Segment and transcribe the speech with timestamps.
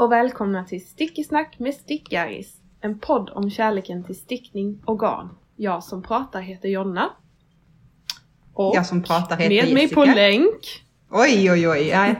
[0.00, 2.56] Och välkomna till Stickisnack med Stickaris.
[2.80, 5.28] En podd om kärleken till stickning och garn.
[5.56, 7.10] Jag som pratar heter Jonna.
[8.54, 9.94] Och Jag som pratar heter med mig Jessica.
[9.94, 11.88] på länk, Oj, oj, oj.
[11.88, 12.14] Ja.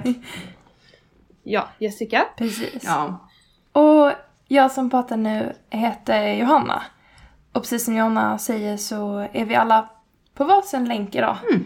[1.43, 2.27] ja, Jessica.
[2.37, 2.82] Precis.
[2.85, 3.29] ja.
[3.73, 4.12] Och
[4.49, 6.82] jag som pratar nu heter Johanna.
[7.53, 9.90] Och precis som Johanna säger så är vi alla
[10.35, 11.37] på varsin länk idag.
[11.51, 11.65] Mm.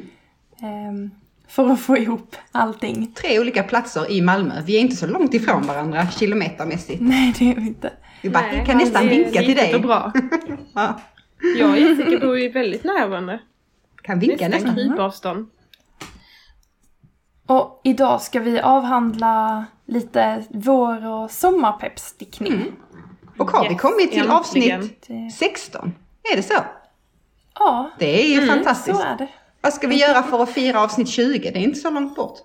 [0.62, 1.10] Ehm,
[1.54, 3.12] för att få ihop allting.
[3.14, 4.54] Tre olika platser i Malmö.
[4.66, 7.00] Vi är inte så långt ifrån varandra kilometermässigt.
[7.02, 7.92] Nej, det är vi inte.
[8.22, 9.78] Vi bara, Nej, kan nästan vinka till dig.
[9.80, 10.12] bra.
[10.74, 11.00] Ja.
[11.58, 13.38] Jag och Jessica bor ju väldigt nära varandra.
[14.02, 14.74] Kan vinka Nästan nästan.
[14.90, 15.46] krypavstånd.
[17.46, 22.52] Och idag ska vi avhandla lite vår och sommarpeppstickning.
[22.52, 22.72] Mm.
[23.38, 24.30] Och har vi Yes, kommit till äntligen.
[24.80, 25.92] avsnitt Det- 16.
[26.32, 26.54] Är det så?
[27.54, 28.96] Ja, Det är ju Mm, fantastiskt.
[28.98, 29.28] så är det.
[29.64, 31.50] Vad ska vi göra för att fira avsnitt 20?
[31.50, 32.38] Det är inte så långt bort.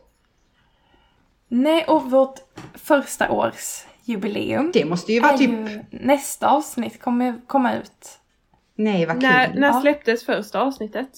[1.47, 2.39] Nej, och vårt
[2.73, 5.49] första års jubileum Det måste ju vara typ...
[5.49, 8.19] ju nästa avsnitt kommer komma ut.
[8.75, 9.59] Nej, vad När, kul.
[9.59, 9.81] när Ja.
[9.81, 11.09] släpptes första avsnittet?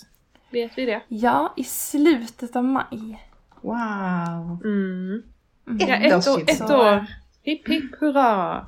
[0.50, 1.02] Vet vi det?
[1.08, 3.28] Ja, i slutet av maj.
[3.62, 4.60] Wow.
[4.64, 5.24] Mm.
[5.82, 7.06] Ett Ja, ett, år, ett år.
[7.44, 8.66] Hipp hipp hurra!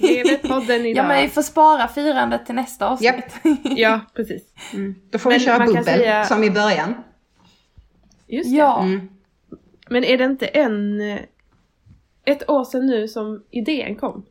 [0.00, 1.04] Leve podden idag.
[1.04, 3.24] Ja, men vi får spara firandet till nästa avsnitt.
[3.64, 4.42] Ja, precis.
[4.72, 4.94] Mm.
[5.10, 6.94] Då får vi Men köra man kan bubbel säga- som i början.
[8.26, 8.56] Just det.
[8.56, 9.08] ja, Mm.
[9.88, 11.00] Men är det inte en...
[11.00, 11.18] eh,
[12.24, 14.24] Ett år sedan nu som idén kom?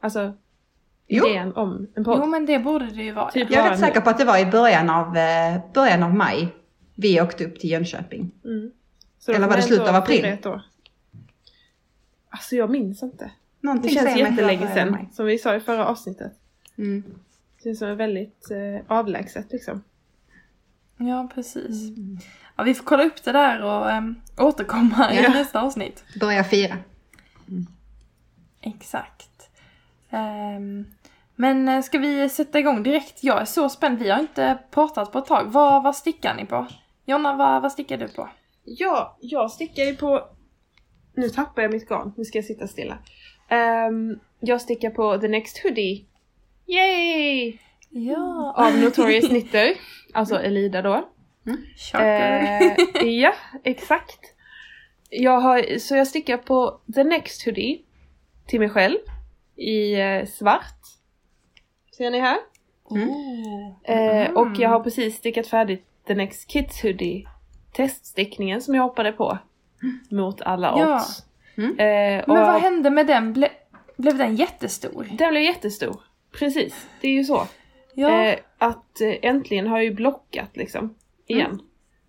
[0.00, 0.32] Alltså,
[1.08, 1.26] Jo.
[1.26, 2.18] idén om en podd.
[2.20, 3.30] jo men det borde det ju vara.
[3.30, 3.50] Typ.
[3.50, 6.48] Jag är rätt säker på att det var i början av, eh, början av maj
[6.94, 8.30] vi åkte upp till Jönköping.
[8.44, 8.70] Mm.
[9.28, 10.36] Eller var det vi slutet av april?
[12.34, 13.24] Alltså jag minns inte.
[13.24, 13.30] Det
[13.66, 15.08] Någonting känns det var jättelänge sedan, maj.
[15.12, 16.32] som vi sa i förra avsnittet.
[16.78, 17.04] Mm.
[17.56, 19.82] Det känns som väldigt eh, avlägset liksom.
[20.96, 21.96] Ja, precis.
[22.56, 25.28] Ja, vi får kolla upp det där och äm, återkomma i Ja.
[25.28, 26.04] nästa avsnitt.
[26.20, 26.76] Börja fira.
[28.60, 29.50] Exakt.
[30.10, 30.84] Ehm,
[31.36, 33.24] men eh, ska vi sätta igång direkt?
[33.24, 33.98] Jag är så spänd.
[33.98, 35.44] Vi har inte pratat på ett tag.
[35.46, 36.66] Vad, vad stickar ni på?
[37.06, 38.28] Jonna, vad, vad stickar du på?
[38.64, 40.28] Ja, jag stickar ju på...
[41.14, 42.98] Nu tappar jag mitt garn, nu ska jag sitta stilla.
[43.48, 46.04] Ehm, jag stickar på The Next Hoodie.
[46.66, 47.58] Yay!
[47.90, 48.54] Ja.
[48.56, 49.74] Av Notorious Knitter.
[50.12, 51.08] Alltså Elida då.
[51.76, 52.76] Shocker.
[52.94, 54.20] Eh, ja, exakt.
[55.10, 57.82] Jag har, så jag stickar på The Next Hoodie
[58.46, 58.98] till mig själv
[59.56, 60.80] i eh, svart.
[61.96, 62.38] Ser ni här?
[62.84, 63.94] Oh.
[63.96, 67.26] Eh, och jag har precis stickat färdigt The Next Kids Hoodie
[67.72, 69.38] teststickningen som jag hoppade på.
[70.10, 70.94] Mot alla Ja.
[70.96, 71.24] odds.
[71.56, 71.70] Mm.
[71.70, 73.32] Eh, Men vad hände med den?
[73.32, 73.48] Ble,
[73.96, 75.06] blev den jättestor?
[75.18, 75.96] Den blev jättestor.
[76.38, 77.42] Precis, det är ju så.
[77.94, 78.24] Ja.
[78.24, 80.94] Eh, att eh, äntligen har jag ju blockat liksom.
[81.26, 81.46] Igen.
[81.50, 81.60] Mm.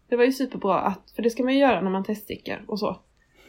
[0.10, 2.80] Det var ju superbra att, för det ska man ju göra när man teststickar och
[2.80, 3.00] så.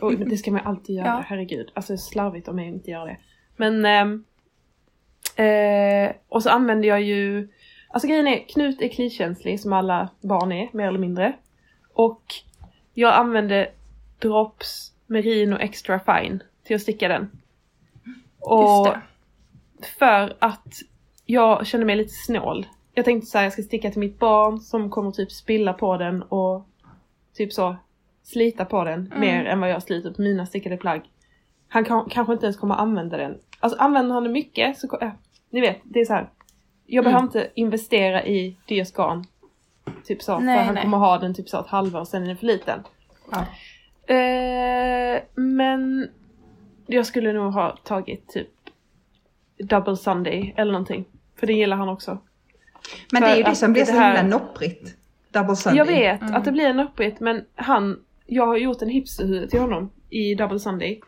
[0.00, 1.24] Och det ska man ju alltid göra, Ja.
[1.26, 1.70] herregud.
[1.74, 3.16] Alltså det är slarvigt om jag inte gör det.
[3.56, 3.84] Men...
[3.84, 4.24] ehm,
[5.36, 7.48] eh, och så använder jag ju...
[7.88, 11.32] Alltså grejen är, Knut är klitkänslig som alla barn är, mer eller mindre.
[11.94, 12.22] Och
[12.94, 13.70] jag använde
[14.18, 17.30] Drops Merino Extra Fine till att sticka den.
[18.40, 18.88] Och
[19.98, 20.74] för att
[21.26, 22.66] jag kände mig lite snål.
[22.94, 25.96] Jag tänkte så här, jag ska sticka till mitt barn som kommer typ spilla på
[25.96, 26.66] den och
[27.34, 27.76] typ så
[28.22, 29.20] slita på den Mm.
[29.20, 31.02] mer än vad jag sliter på mina stickade plagg.
[31.68, 33.38] Han kan, kanske inte ens kommer använda den.
[33.60, 35.10] Alltså använder han det mycket så, äh,
[35.50, 36.28] ni vet, det är så här.
[36.86, 37.28] Jag behöver Mm.
[37.28, 39.24] inte investera i dyrt garn.
[40.04, 40.82] Typ så, Nej, för han nej.
[40.82, 42.80] kommer ha den typ så ett halvår och sen är den för liten.
[43.30, 43.44] Ja.
[44.06, 46.08] Eh, men
[46.86, 48.48] jag skulle nog ha tagit typ
[49.58, 51.04] Double Sunday eller någonting.
[51.36, 52.18] För det gillar han också.
[53.12, 54.96] Men det är ju För det som blir det så här- himla nopprigt.
[55.32, 55.78] Double Sunday.
[55.78, 56.34] Jag vet Mm.
[56.34, 60.34] att det blir en uppbrett men han, jag har gjort en hipsterhud till honom i
[60.34, 61.00] Double Sunday.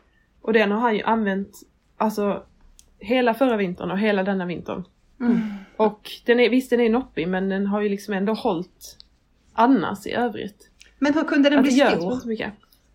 [0.42, 1.50] Och den har han ju använt
[1.96, 2.42] alltså
[2.98, 4.84] hela förra vintern och hela denna vintern.
[5.20, 5.40] Mm.
[5.76, 8.96] Och den är, visst den är noppig men den har ju liksom ändå hållit
[9.52, 10.70] annars i övrigt.
[10.98, 12.34] Men hur kunde den Att bli stor?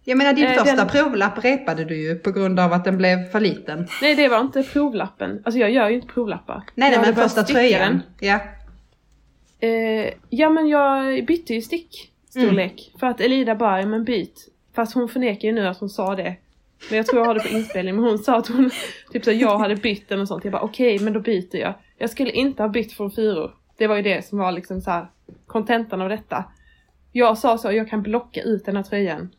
[0.05, 2.97] Jag menar din Eh, första den- provlapp repade du ju på grund av att den
[2.97, 3.87] blev för liten.
[4.01, 5.41] Nej det var inte provlappen.
[5.45, 6.63] Alltså jag gör ju inte provlappar.
[6.75, 8.01] Nej, nej men första tröjan.
[8.19, 8.39] Ja.
[9.59, 12.89] Eh, ja men jag bytte ju stickstorlek.
[12.89, 12.99] Mm.
[12.99, 14.47] För att Elida bara, men byt.
[14.75, 16.35] Fast hon förnekar ju nu att hon sa det.
[16.89, 17.95] Men jag tror jag har det på inspelning.
[17.95, 18.69] Men hon sa att hon,
[19.11, 20.43] typ så jag hade bytt den och sånt.
[20.43, 21.73] Jag bara okej men då byter jag.
[21.97, 23.51] Jag skulle inte ha bytt från fyror.
[23.77, 25.07] Det var ju det som var liksom så här
[25.47, 26.43] kontentan av detta.
[27.11, 29.29] Jag sa så, jag kan blocka ut den här tröjan.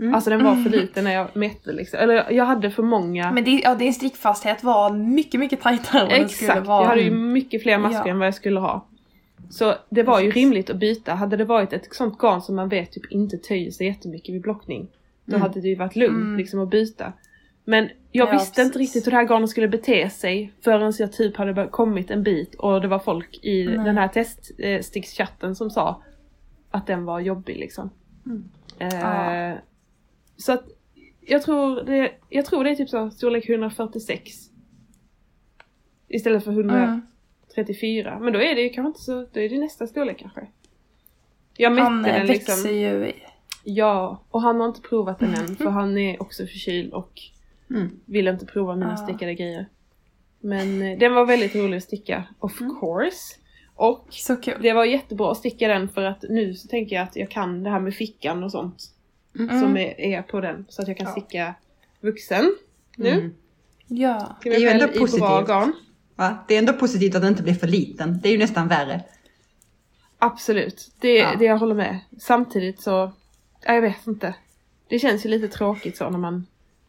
[0.00, 0.14] Mm.
[0.14, 1.98] Alltså den var för liten när jag mätte liksom.
[2.00, 3.32] Eller jag hade för många.
[3.32, 6.82] Men det, ja, din stickfasthet var mycket, mycket tajtare än vad den skulle Exakt, vara.
[6.82, 8.10] jag hade ju mycket fler masker Ja.
[8.10, 8.86] än vad jag skulle ha.
[9.50, 11.14] Så det var ju rimligt att byta.
[11.14, 14.42] Hade det varit ett sånt garn som man vet typ inte töjer sig jättemycket vid
[14.42, 14.88] blockning.
[15.24, 15.42] Då Mm.
[15.42, 16.36] hade det ju varit lugnt Mm.
[16.36, 17.12] liksom att byta.
[17.64, 18.94] Men jag Ja, visste inte precis.
[18.94, 22.54] riktigt hur det här garnet skulle bete sig förrän jag typ hade kommit en bit
[22.54, 23.76] och det var folk i Nej.
[23.84, 26.02] den här teststickschatten som sa
[26.70, 27.90] att den var jobbig liksom.
[28.78, 29.54] Eh, Ja.
[30.36, 30.64] Så att
[31.20, 34.32] jag tror, det, jag tror det är typ så storlek 146.
[36.08, 38.10] Istället för 134.
[38.10, 38.24] Mm.
[38.24, 40.46] Men då är det ju kanske inte så, då är det nästa storlek kanske.
[41.56, 42.70] Jag mätte Han eh, den växer liksom.
[42.70, 43.14] ju i...
[43.64, 47.20] Ja, och han har inte provat den än för han är också förkyld och
[47.70, 48.00] Mm.
[48.04, 48.96] vill inte prova mina Ja.
[48.96, 49.66] stickade grejer.
[50.40, 52.76] Men eh, den var väldigt rolig att sticka, of Mm.
[52.80, 53.36] course.
[53.74, 54.08] Och
[54.60, 57.62] det var jättebra att sticka den för att nu så tänker jag att jag kan
[57.62, 58.93] det här med fickan och sånt.
[59.38, 59.60] Mm.
[59.60, 60.66] Som är, är på den.
[60.68, 61.12] Så att jag kan Ja.
[61.12, 61.54] sticka
[62.00, 62.54] vuxen
[62.96, 63.08] nu.
[63.10, 63.34] Mm.
[63.86, 64.36] Ja.
[64.40, 65.48] Till Det är ju ändå positivt.
[66.16, 66.38] Va?
[66.48, 68.20] Det är ändå positivt att den inte blir för liten.
[68.22, 69.00] Det är ju nästan värre.
[70.18, 71.34] Absolut, det, Ja.
[71.38, 71.98] det jag håller med.
[72.18, 73.12] Samtidigt så,
[73.64, 74.34] ja, jag vet inte.
[74.88, 76.46] Det känns ju lite tråkigt så när man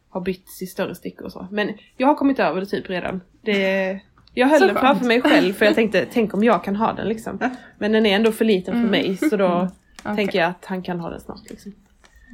[0.08, 1.46] har bytt i större stickor och så.
[1.50, 3.20] Men jag har kommit över det typ redan.
[3.42, 4.00] Det,
[4.34, 6.92] jag höll Så den framför mig själv för jag tänkte, tänk om jag kan ha
[6.92, 7.38] den liksom.
[7.78, 8.90] Men den är ändå för liten för Mm.
[8.90, 9.46] mig så då
[10.04, 10.16] Okej.
[10.16, 11.72] tänker jag att han kan ha den snart liksom.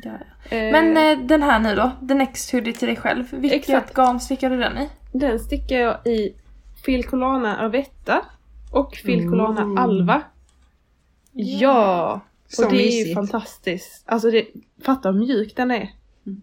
[0.02, 0.10] Ja,
[0.50, 0.56] ja.
[0.56, 3.30] Eh, Men eh, den här nu då, The Next Hoodie till dig själv.
[3.32, 3.94] Vilket Exakt.
[3.94, 4.88] garn stickar du den i?
[5.12, 6.34] Den stickar jag i
[6.84, 8.24] Filcolana Arvetta
[8.72, 9.80] och Filcolana Ooh.
[9.82, 10.22] Alva.
[11.32, 12.20] Ja!
[12.48, 13.14] Så och det är ju mysigt.
[13.14, 14.02] fantastiskt.
[14.06, 14.46] Alltså det,
[14.82, 15.90] fatta hur mjuk den är.
[16.26, 16.42] Mm.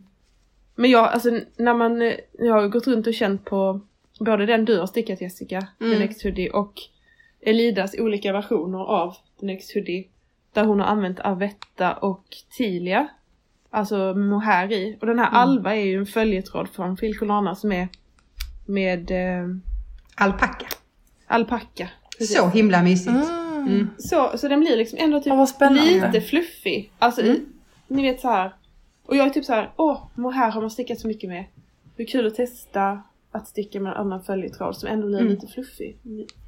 [0.76, 3.82] Men jag, alltså när man, eh, jag har gått runt och känt på
[4.20, 5.94] både den du har stickat Jessica, Mm.
[5.94, 6.74] The Next Hoodie och
[7.42, 10.08] Elidas olika versioner av The Next Hoodie.
[10.54, 12.26] Där hon har använt Arvetta och
[12.58, 13.08] Tilia.
[13.70, 14.98] Alltså mohair i.
[15.02, 15.40] Och den här Mm.
[15.40, 17.88] Alva är ju en följetråd från Filcolana som är
[18.66, 19.48] med eh,
[20.16, 20.66] Alpacka.
[21.28, 21.90] alpacka.
[22.18, 22.38] Precis.
[22.38, 23.10] Så himla mysigt.
[23.30, 23.68] Mm.
[23.68, 23.88] Mm.
[23.98, 26.08] Så, så den blir liksom ändå typ spännande.
[26.12, 26.92] lite fluffig.
[27.00, 27.46] Alltså i, Mm.
[27.88, 28.54] ni vet så här.
[29.06, 31.46] Och jag är typ så här, åh, mohair har man stickat så mycket med.
[31.96, 33.02] Hur kul att testa
[33.32, 35.32] att sticka med en annan följetråd som ändå blir Mm.
[35.32, 35.98] lite fluffig.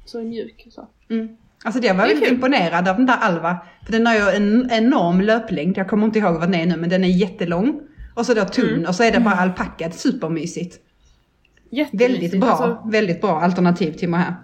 [0.04, 0.88] Så mjuk och så.
[1.10, 1.36] Mm.
[1.64, 3.56] Alltså det var väldigt imponerad av den där Alva.
[3.84, 5.78] För den har ju en enorm löplängd.
[5.78, 7.80] Jag kommer inte ihåg vad den är nu men den är jättelång.
[8.14, 8.84] Och så då tunn Mm.
[8.88, 9.94] och så är det bara alpackad.
[9.94, 10.78] Supermysigt.
[11.92, 12.50] Väldigt bra.
[12.50, 14.34] Alltså, Väldigt bra alternativ till mohair.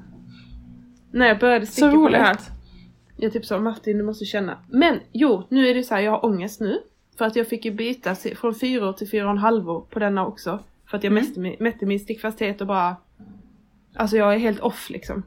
[1.10, 2.28] när jag började Så sticka på det här.
[2.34, 2.50] roligt.
[3.16, 4.58] Jag typ sa Martin du måste känna.
[4.70, 6.78] Men jo, nu är det så här, jag har ångest nu.
[7.18, 10.58] För att jag fick ju byta från 4 till 4,5 på denna också.
[10.90, 11.24] För att jag Mm.
[11.24, 12.96] mätte, min- mätte min stickfasthet och bara...
[13.96, 15.22] Alltså jag är helt off liksom.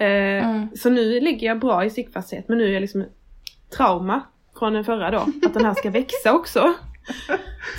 [0.00, 0.06] Eh,
[0.50, 0.68] Mm.
[0.76, 3.04] Så nu ligger jag bra i stickfasthet men nu är jag liksom
[3.76, 4.20] trauma
[4.58, 5.18] från den förra då.
[5.18, 6.74] Att den här ska växa också.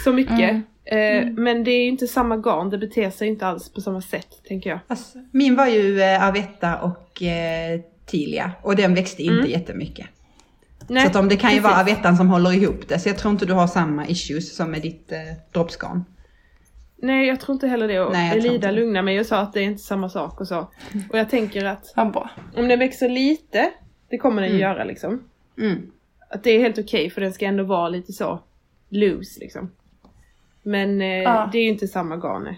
[0.03, 0.39] Så mycket.
[0.39, 0.61] Mm.
[0.85, 4.01] Eh, Men det är ju inte samma garn, det beter sig inte alls på samma
[4.01, 4.79] sätt tänker jag.
[4.87, 8.51] Alltså, min var ju eh, Arvetta och eh, Tilia.
[8.61, 9.51] Och den växte inte Mm.
[9.51, 10.07] jättemycket.
[10.87, 11.63] Nej, så att om det kan ju precis.
[11.71, 12.99] vara Arvettan som håller ihop det.
[12.99, 15.17] Så jag tror inte du har samma issues som med ditt eh,
[15.53, 16.05] droppsgarn.
[17.01, 19.59] Nej jag tror inte heller det och Nej, Elida lugnade mig och sa att det
[19.59, 20.59] är inte samma sak och så.
[21.09, 23.71] Och jag tänker att Ja, om den växer lite,
[24.09, 24.61] det kommer den Mm.
[24.61, 25.23] göra liksom.
[25.57, 25.91] Mm.
[26.29, 28.39] Att det är helt okej för den ska ändå vara lite så
[28.89, 29.71] loose liksom.
[30.63, 31.49] Men eh, Ja.
[31.51, 32.55] det är ju inte samma garn.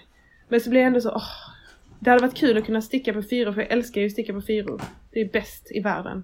[0.50, 1.24] Men så blir jag ändå så, åh,
[2.00, 4.34] det hade varit kul att kunna sticka på fyra för jag älskar ju att sticka
[4.34, 4.82] på fyror.
[5.12, 6.24] Det är bäst i världen.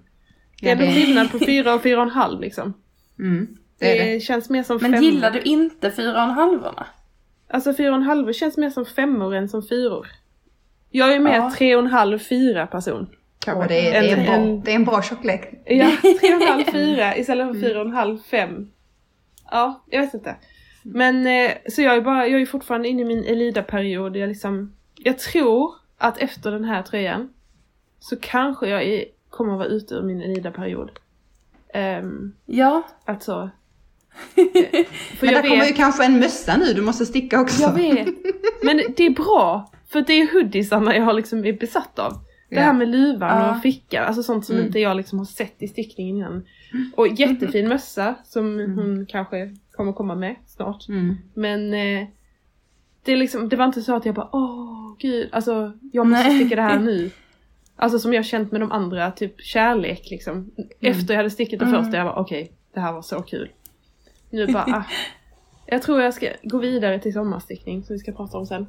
[0.62, 2.74] Det är ändå skillnad på fyra och fyra och en halv liksom.
[3.18, 3.56] Mm.
[3.78, 4.20] Det Det, det.
[4.20, 5.04] känns mer som Men femmor.
[5.10, 6.86] gillar du inte fyra och en halvorna?
[7.50, 10.06] Alltså fyra och en halv känns mer som femmor än som fyror.
[10.90, 11.52] Jag är mer Ja.
[11.58, 13.10] tre och en halv, fyra person.
[13.38, 13.62] Kanske.
[13.62, 15.62] Och det, är, det, är en En- bra, en- det är en bra tjocklek.
[15.66, 15.90] Ja,
[16.20, 17.60] tre och en halv, fyra istället Mm.
[17.60, 18.70] för fyra och en halv, fem.
[19.50, 20.36] Ja, jag vet inte.
[20.82, 24.16] Men eh, så jag är bara, jag är fortfarande inne i min Elida-period.
[24.16, 27.32] Jag liksom, jag tror att efter den här tröjan
[28.00, 30.90] så kanske jag är, kommer att vara ute ur min Elida-period.
[31.74, 32.82] Um, Ja.
[33.04, 33.50] alltså.
[34.34, 34.44] Men
[35.20, 37.62] jag det kommer ju vet, kanske en mössa nu du måste sticka också.
[37.62, 38.08] jag vet.
[38.62, 39.70] Men det är bra.
[39.88, 42.12] För det är hoodiesarna jag har liksom är besatt av.
[42.48, 42.62] Det Ja.
[42.62, 43.50] här med luvan Ja.
[43.56, 44.66] och fickan, alltså sånt som Mm.
[44.66, 46.44] inte jag liksom har sett i stickningen innan.
[46.96, 48.44] Och jättefin mössa som
[48.76, 50.88] hon kanske kommer komma med snart.
[50.88, 51.16] Mm.
[51.34, 52.06] Men eh,
[53.04, 56.28] det, är liksom, det var inte så att jag bara åh gud, alltså jag måste
[56.28, 56.40] Nej.
[56.40, 57.10] sticka det här nu.
[57.76, 60.50] Alltså som jag känt med de andra, typ kärlek liksom.
[60.80, 61.82] Efter jag hade stickat det Mm.
[61.84, 63.50] första, jag bara okej, det här var så kul.
[64.30, 64.84] Nu bara, ah.
[65.66, 68.66] Jag tror jag ska gå vidare till sommarstickning som vi ska prata om sen.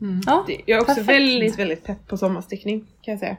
[0.00, 0.20] Mm.
[0.26, 0.44] ja.
[0.46, 1.08] Det- Jag är också Perfekt.
[1.08, 3.36] väldigt, väldigt pepp på sommarstickning kan jag säga.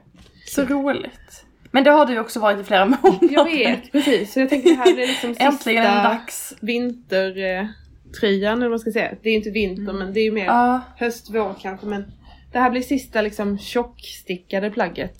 [0.48, 1.46] Så roligt.
[1.72, 3.27] Men det har du ju också varit i flera månader.
[3.34, 4.34] Jag vet, precis.
[4.34, 6.54] Så jag tänkte det här blir liksom sista Äntligen dags.
[6.62, 9.13] vintertröjan eller vad man ska säga.
[9.22, 10.82] Det är inte vinter men det är ju mer Ja.
[10.98, 11.86] höst, vår kanske.
[11.86, 12.12] Men
[12.51, 15.18] det här blir sista liksom tjockstickade plagget.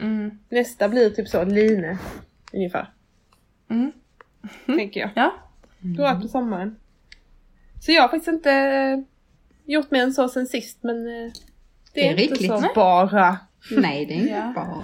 [0.00, 0.30] Mm.
[0.48, 1.98] Nästa blir typ så line
[2.52, 2.90] ungefär.
[3.70, 3.92] Mm.
[4.66, 5.10] Tänker jag.
[5.14, 5.34] Ja.
[5.80, 6.76] Då är det på sommaren.
[7.80, 9.04] Så jag har faktiskt inte...
[9.66, 11.32] gjort mer än så sen sist men eh,
[11.92, 12.50] det, Det är är, inte rikligt.
[12.52, 12.70] så Nej.
[12.74, 13.36] bara.
[13.70, 14.52] Nej, det är inte Ja.
[14.54, 14.82] bara.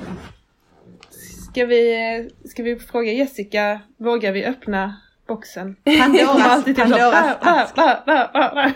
[1.51, 4.97] Ska vi, eh, ska vi fråga Jessica, vågar vi öppna
[5.27, 5.77] boxen?
[5.85, 7.79] Pandoras, typ Pandoras "Ah, ask.
[7.79, 8.71] ah, ah, ah, ah."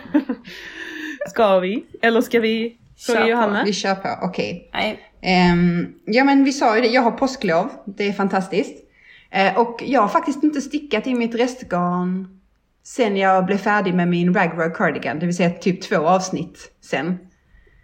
[1.29, 1.85] Ska vi?
[2.03, 3.31] Eller ska vi Kör fråga på.
[3.31, 3.65] Johanna?
[3.65, 4.71] Vi kör på, okej.
[4.73, 4.99] Nej.
[5.21, 7.71] Ehm, ja men vi sa ju det, jag har påsklov.
[7.85, 8.88] Det är fantastiskt.
[9.31, 12.39] Eh, och jag har faktiskt inte stickat i mitt restgarn
[12.89, 17.19] sen jag blev färdig med min Ragrug Cardigan, det vill säga typ två avsnitt sen.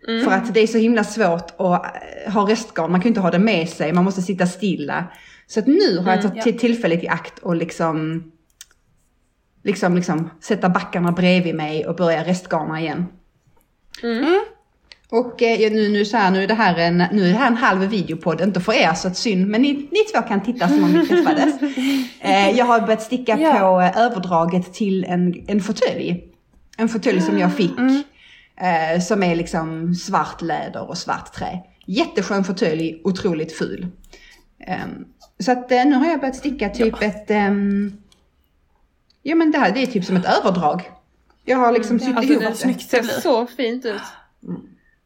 [0.09, 0.25] Mm.
[0.25, 1.97] För att det är så himla svårt att
[2.27, 5.05] eh, ha restgarn, man kan ju inte ha det med sig, man måste sitta stilla.
[5.47, 8.25] Så att nu har jag Mm, tagit till tillfället i akt och liksom,
[9.63, 13.07] liksom, liksom sätta backarna bredvid mig och börja restgarna igen.
[14.03, 14.45] Mm.
[15.19, 17.47] Och eh, nu, nu, så här, nu, är det här en, nu är det här
[17.47, 20.69] en halv videopodd, inte för er så att synd, men ni, ni två kan titta
[20.69, 21.55] som om vi träffades.
[22.21, 23.53] eh, jag har börjat sticka Ja.
[23.59, 26.25] på eh, överdraget till en, en fåtölj.
[26.77, 27.73] En fåtölj som jag fick.
[28.61, 31.59] Eh, som är liksom svart läder och svart trä.
[31.87, 33.87] Jätteskön fåtölj, otroligt ful.
[34.67, 35.05] Ehm,
[35.39, 37.31] så att eh, nu har jag börjat sticka typ ett...
[37.31, 37.93] ehm,
[39.23, 40.91] ja men det här det är typ som ett överdrag.
[41.45, 42.57] Jag har liksom sytt Alltså ihop det det.
[42.57, 42.91] snyggt.
[42.91, 44.01] ser så fint ut.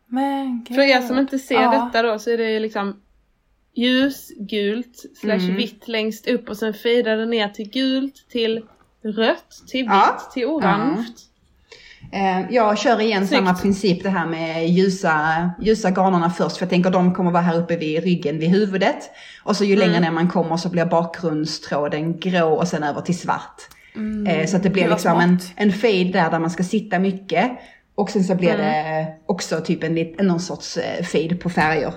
[0.08, 1.70] Men För er som inte ser Ja.
[1.92, 3.00] detta då så är det liksom
[3.74, 5.56] ljusgult slash Mm.
[5.56, 8.62] vitt längst upp och sen fejdar det ner till gult, till
[9.04, 10.18] rött, till vitt, Ja.
[10.34, 11.04] till orange.
[12.12, 13.38] Eh, Jag kör igen Snyggt.
[13.44, 17.42] samma princip det här med ljusa, ljusa garnerna först för jag tänker de kommer vara
[17.42, 19.10] här uppe vid ryggen, vid huvudet.
[19.44, 19.88] Och så ju Mm.
[19.88, 23.62] längre ner man kommer så blir bakgrundstråden grå och sen över till svart.
[23.96, 24.26] Mm.
[24.26, 27.50] Eh, Så att det blir liksom en, en fade där, där man ska sitta mycket.
[27.98, 28.60] Och sen så blir Mm.
[28.66, 31.94] det också typ en, någon sorts eh, fade på färger.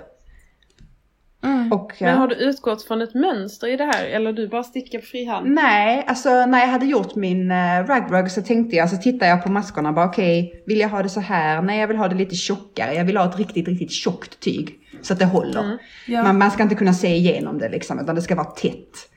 [1.44, 1.72] Mm.
[1.72, 5.00] Och, Men har du utgått från ett mönster i det här eller du bara stickar
[5.00, 5.50] på frihand?
[5.52, 9.44] Nej, alltså när jag hade gjort min uh, ragrug så tänkte jag, så tittade jag
[9.44, 11.62] på maskorna bara okej, vill jag ha det så här?
[11.62, 12.94] Nej, jag vill ha det lite tjockare.
[12.94, 14.76] Jag vill ha ett riktigt, riktigt tjockt tyg.
[15.02, 15.64] Så att det håller.
[15.64, 15.78] Mm.
[16.08, 16.24] Ja.
[16.24, 19.10] Man, man ska inte kunna se igenom det liksom, utan det ska vara tätt.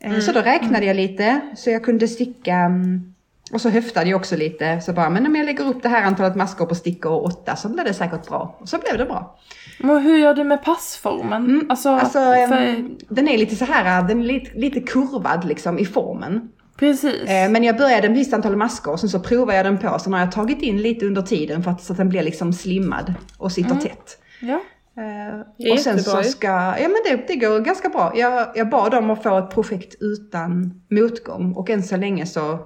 [0.00, 3.13] Eh, Så då räknade jag lite, så jag kunde sticka, mm,
[3.54, 4.80] och så höftade jag också lite.
[4.80, 7.68] Så bara, men om jag lägger upp det här antalet maskor på stickor åtta så
[7.68, 8.56] blir det säkert bra.
[8.60, 9.38] Och så blev det bra.
[9.78, 11.44] Men hur gör du med passformen?
[11.44, 15.78] Mm, Alltså, Alltså, för, den är lite så här, den är lite, lite kurvad liksom
[15.78, 16.48] i formen.
[16.78, 17.22] precis.
[17.28, 19.98] Eh, Men jag började med visst antal maskor och sen så provade jag den på.
[19.98, 22.52] Sen har jag tagit in lite under tiden för att, så att den blir liksom
[22.52, 24.18] slimmad och sitter tätt.
[24.40, 24.60] ja.
[24.96, 28.12] Eh, Det är och sen jättebra så ska, ja men det, det går ganska bra.
[28.16, 32.58] Jag, jag bad om att få ett projekt utan motgång och än så länge så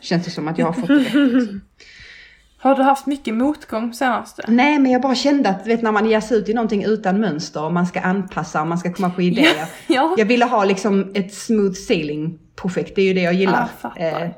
[0.00, 1.12] känns det som att jag har fått rätt.
[2.60, 4.44] Har du haft mycket motgång senaste?
[4.48, 7.20] Nej men jag bara kände att vet, när man ger sig ut i någonting utan
[7.20, 9.68] mönster och man ska anpassa och man ska komma på idéer.
[9.86, 10.14] Ja.
[10.18, 13.68] Jag ville ha liksom ett smooth sailing projekt, det är ju det jag gillar.
[13.80, 13.96] Ah.
[13.96, 14.28] Eh,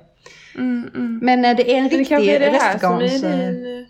[0.55, 1.19] Mm, mm.
[1.23, 3.23] men eh, det är en det riktig restgarns...
[3.23, 3.87] eh, din...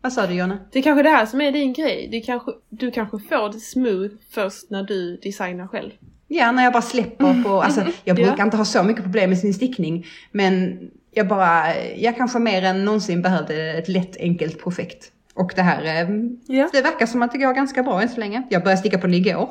[0.00, 0.58] Vad sa du Jonna?
[0.72, 2.08] Det är kanske det här som är din grej.
[2.12, 5.90] Det kanske, du kanske får det smooth först när du designar själv.
[6.32, 8.44] Ja, när jag bara släpper på, alltså jag brukar Ja.
[8.44, 10.78] inte ha så mycket problem med sin stickning, men
[11.10, 15.12] jag bara, jag kanske mer än någonsin behövde ett lätt enkelt projekt.
[15.34, 16.08] Och det här, eh,
[16.56, 16.68] Ja.
[16.72, 18.42] det verkar som att det går ganska bra än så länge.
[18.50, 19.48] Jag började sticka på den igår.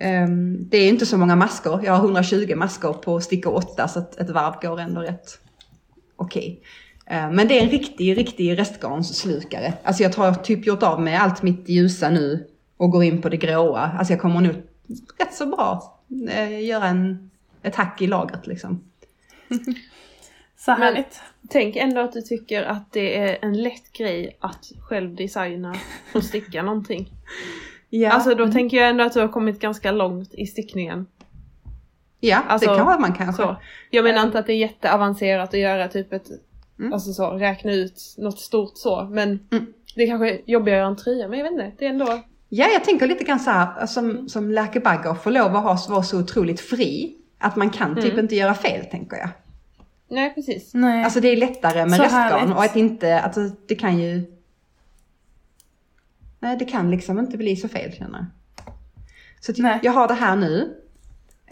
[0.00, 3.98] Ehm, det är inte så många maskor, jag har 120 maskor på stickor 8 så
[3.98, 5.38] att ett varv går ändå rätt
[6.16, 6.60] okej.
[7.06, 9.72] Ehm, Men det är en riktig, riktig restgarnsslukare.
[9.82, 13.28] Alltså jag har typ gjort av med allt mitt ljusa nu och går in på
[13.28, 13.90] det gråa.
[13.98, 14.54] Alltså jag kommer nog
[15.18, 15.98] rätt så bra
[16.30, 17.30] eh, göra en,
[17.62, 18.84] ett hack i lagret liksom.
[20.56, 21.20] Så Men- härligt.
[21.48, 25.74] Tänk ändå att du tycker att det är en lätt grej att själv designa
[26.14, 27.08] och sticka någonting.
[27.90, 31.06] Ja, Alltså då tänker jag ändå att du har kommit ganska långt i stickningen.
[32.20, 33.42] ja alltså, det kan man kanske.
[33.42, 33.56] Så.
[33.90, 36.26] Jag menar inte att det är jätteavancerat att göra typ ett,
[36.78, 36.92] Mm.
[36.92, 39.72] alltså så, räkna ut något stort så, men Mm.
[39.94, 41.90] det är kanske är jobbigare att göra en tröja, men jag vet inte, det är
[41.90, 42.20] ändå...
[42.54, 45.78] Ja, jag tänker lite grann så här, som, som Lärke Bagger får lov att ha,
[45.94, 47.16] vara så otroligt fri.
[47.38, 48.18] Att man kan typ Mm.
[48.18, 49.28] inte göra fel, tänker jag.
[50.08, 50.74] Nej precis.
[50.74, 51.04] Nej.
[51.04, 52.54] Alltså det är lättare med härligt.
[52.54, 54.24] och att inte, alltså det kan ju...
[56.40, 58.26] Nej, det kan liksom inte bli så fel känner jag.
[59.40, 60.76] Så jag har det här nu.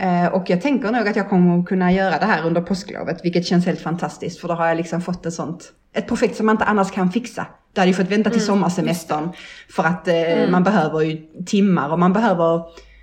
[0.00, 3.24] Eh, och jag tänker nog att jag kommer att kunna göra det här under påsklovet,
[3.24, 4.40] vilket känns helt fantastiskt.
[4.40, 7.12] För då har jag liksom fått ett sånt, ett projekt som man inte annars kan
[7.12, 7.46] fixa.
[7.72, 9.28] Det hade ju fått vänta till sommarsemestern.
[9.70, 12.62] För att eh, man behöver ju timmar och man behöver,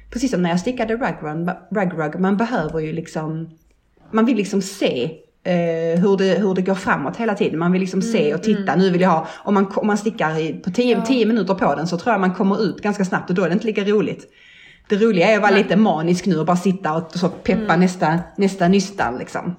[0.09, 3.49] precis som när jag stickade ragrug, ragrug man behöver ju liksom,
[4.11, 5.03] man vill liksom se
[5.43, 7.59] eh, hur, det, hur det går framåt hela tiden.
[7.59, 10.39] Man vill liksom se och titta, nu vill jag ha, om man, om man stickar
[10.39, 11.05] i, på 10 Ja.
[11.05, 13.49] 10 minuter på den så tror jag man kommer ut ganska snabbt och då är
[13.49, 14.27] det inte lika roligt.
[14.89, 18.19] Det roliga är att vara lite manisk nu och bara sitta och så peppa nästa,
[18.37, 19.55] nästa nystan liksom.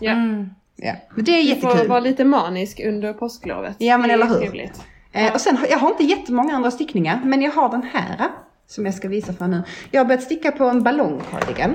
[0.00, 0.10] Ja.
[0.12, 0.50] Mm.
[0.76, 0.94] Ja.
[1.14, 1.88] Men det är Du får jättekul.
[1.88, 3.76] vara lite manisk under påsklovet.
[3.78, 4.34] Ja, men eller hur?
[4.38, 4.82] Trevligt.
[5.12, 8.28] Eh, och sen, jag har inte jättemånga andra stickningar, men jag har den här
[8.66, 9.62] som jag ska visa för nu.
[9.90, 11.74] Jag har börjat sticka på en ballongcardigan.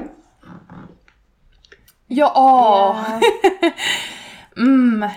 [2.08, 2.96] Ja!
[4.58, 5.10] mm.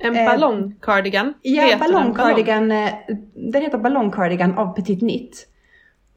[0.00, 1.34] En Eh, ballongcardigan.
[1.42, 2.90] Ja, Heter den ballongcardigan, eh,
[3.52, 5.46] den heter ballongcardigan av Petit Knit.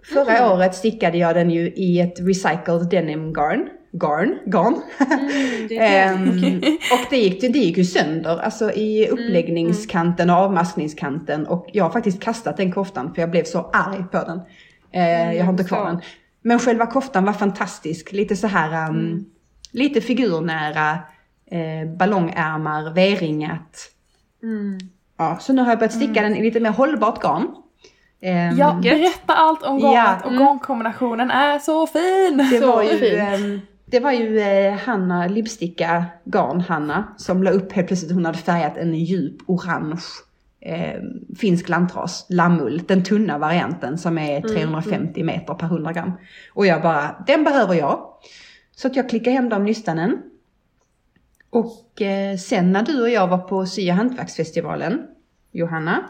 [0.04, 0.52] Förra Mm.
[0.52, 3.70] året stickade jag den ju i ett recycled denim garn.
[3.92, 4.40] Garn?
[4.46, 4.76] Garn?
[5.10, 6.58] Mm, det Ehm,
[6.94, 11.48] och det gick, det gick ju sönder, alltså i Mm, uppläggningskanten och avmaskningskanten.
[11.48, 14.42] Och jag har faktiskt kastat den koftan för jag blev så arg på den.
[14.92, 16.02] Eh, jag har inte kvar Mm, den.
[16.42, 18.12] Men själva koftan var fantastisk.
[18.12, 19.26] Lite så här, um, Mm.
[19.72, 20.92] lite figurnära,
[21.52, 23.90] eh, ballongärmar, V-ringat.
[24.44, 24.78] Mm.
[25.18, 27.48] Ja, så nu har jag börjat sticka den i lite mer hållbart garn.
[28.22, 30.26] Ehm, Ja, berätta allt om garnet Ja.
[30.26, 30.44] och Mm.
[30.44, 32.38] garnkombinationen är så fin!
[32.52, 33.20] Det Så var ju, fint.
[33.20, 38.38] ehm, det var ju eh, Hanna Libsticka Garn-Hanna som la upp helt plötsligt, hon hade
[38.38, 40.02] färgat en djup orange
[40.62, 41.02] eh,
[41.40, 46.12] finsk lantras, lammull, den tunna varianten som är 350 meter per 100 gram.
[46.54, 48.00] Och jag bara, den behöver jag.
[48.76, 50.18] Så att jag klickade hem de nystanen.
[51.50, 55.02] Och eh, sen när du och jag var på Sya hantverksfestivalen,
[55.52, 56.04] Johanna,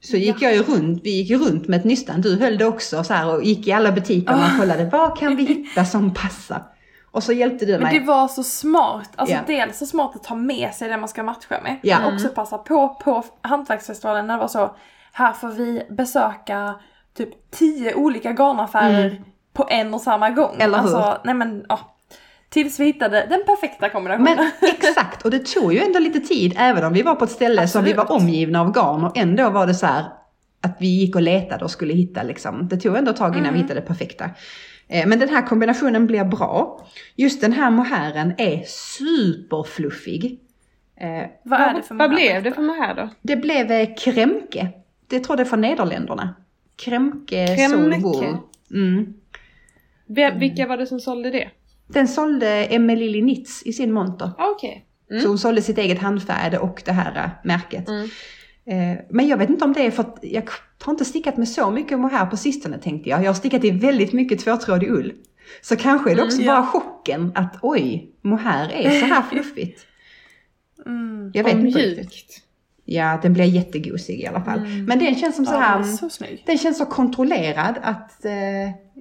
[0.00, 2.64] så gick jag ju runt, vi gick ju runt med ett nystan, du höll det
[2.66, 6.14] också så här och gick i alla butiker och kollade vad kan vi hitta som
[6.22, 6.62] passar.
[7.12, 7.98] Och så hjälpte du Men mig.
[7.98, 9.10] det var så smart.
[9.16, 9.40] Alltså Ja.
[9.46, 11.76] dels så smart att ta med sig det man ska matcha med.
[11.82, 11.98] Ja.
[12.00, 14.74] Men också passa på på hantverksfestivalen när det var så,
[15.12, 16.74] här får vi besöka
[17.16, 20.54] typ tio olika garnaffärer på en och samma gång.
[20.54, 20.60] Mm.
[20.60, 20.84] Eller hur?
[20.96, 21.78] Alltså, nej men ja.
[22.50, 24.36] Tills vi hittade den perfekta kombinationen.
[24.36, 27.30] Men exakt, och det tog ju ändå lite tid även om vi var på ett
[27.30, 28.22] ställe som vi var Absolut.
[28.22, 30.04] omgivna av garn och ändå var det så här
[30.60, 32.68] att vi gick och letade och skulle hitta liksom.
[32.68, 34.30] Det tog ändå ett tag innan vi hittade det perfekta.
[34.88, 36.86] Eh, Men den här kombinationen blir bra.
[37.16, 40.40] Just den här mohären är superfluffig.
[40.96, 42.30] Eh, vad är det för Vad mohair?
[42.40, 43.08] blev det för här då?
[43.22, 44.68] Det blev eh, kremke.
[45.06, 46.34] Det tror jag är från Nederländerna.
[46.76, 48.38] Kremke, Kremke.
[48.70, 49.14] Mm.
[50.38, 51.48] Vilka var det som sålde det?
[51.92, 54.30] Den sålde Emelie Nitz i sin monter.
[54.38, 54.86] Ah, Okej.
[55.10, 55.22] Mm.
[55.22, 57.88] Så hon sålde sitt eget handfärgade och det här äh, märket.
[57.88, 58.08] Mm.
[58.66, 60.42] Eh, men jag vet inte om det är för att jag
[60.82, 63.22] har inte stickat med så mycket mohair på sistone tänkte jag.
[63.22, 65.12] Jag har stickat i väldigt mycket tvåtrådig ull.
[65.62, 66.66] Så kanske är det också Mm, bara ja.
[66.66, 69.86] chocken att oj, mohair är så här fluffigt.
[70.86, 71.30] Mm.
[71.34, 71.96] Jag vet inte riktigt.
[71.96, 72.42] mjukt.
[72.84, 74.58] Ja, den blir jättegosig i alla fall.
[74.58, 74.84] Mm.
[74.84, 78.32] Men den känns som så Ja, här, är så den känns så kontrollerad att eh,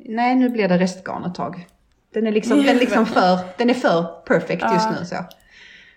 [0.05, 1.67] nej nu blir det restgarn ett tag.
[2.13, 4.95] Den är liksom, den är liksom för, den är för perfect just Ja.
[4.99, 5.15] nu så.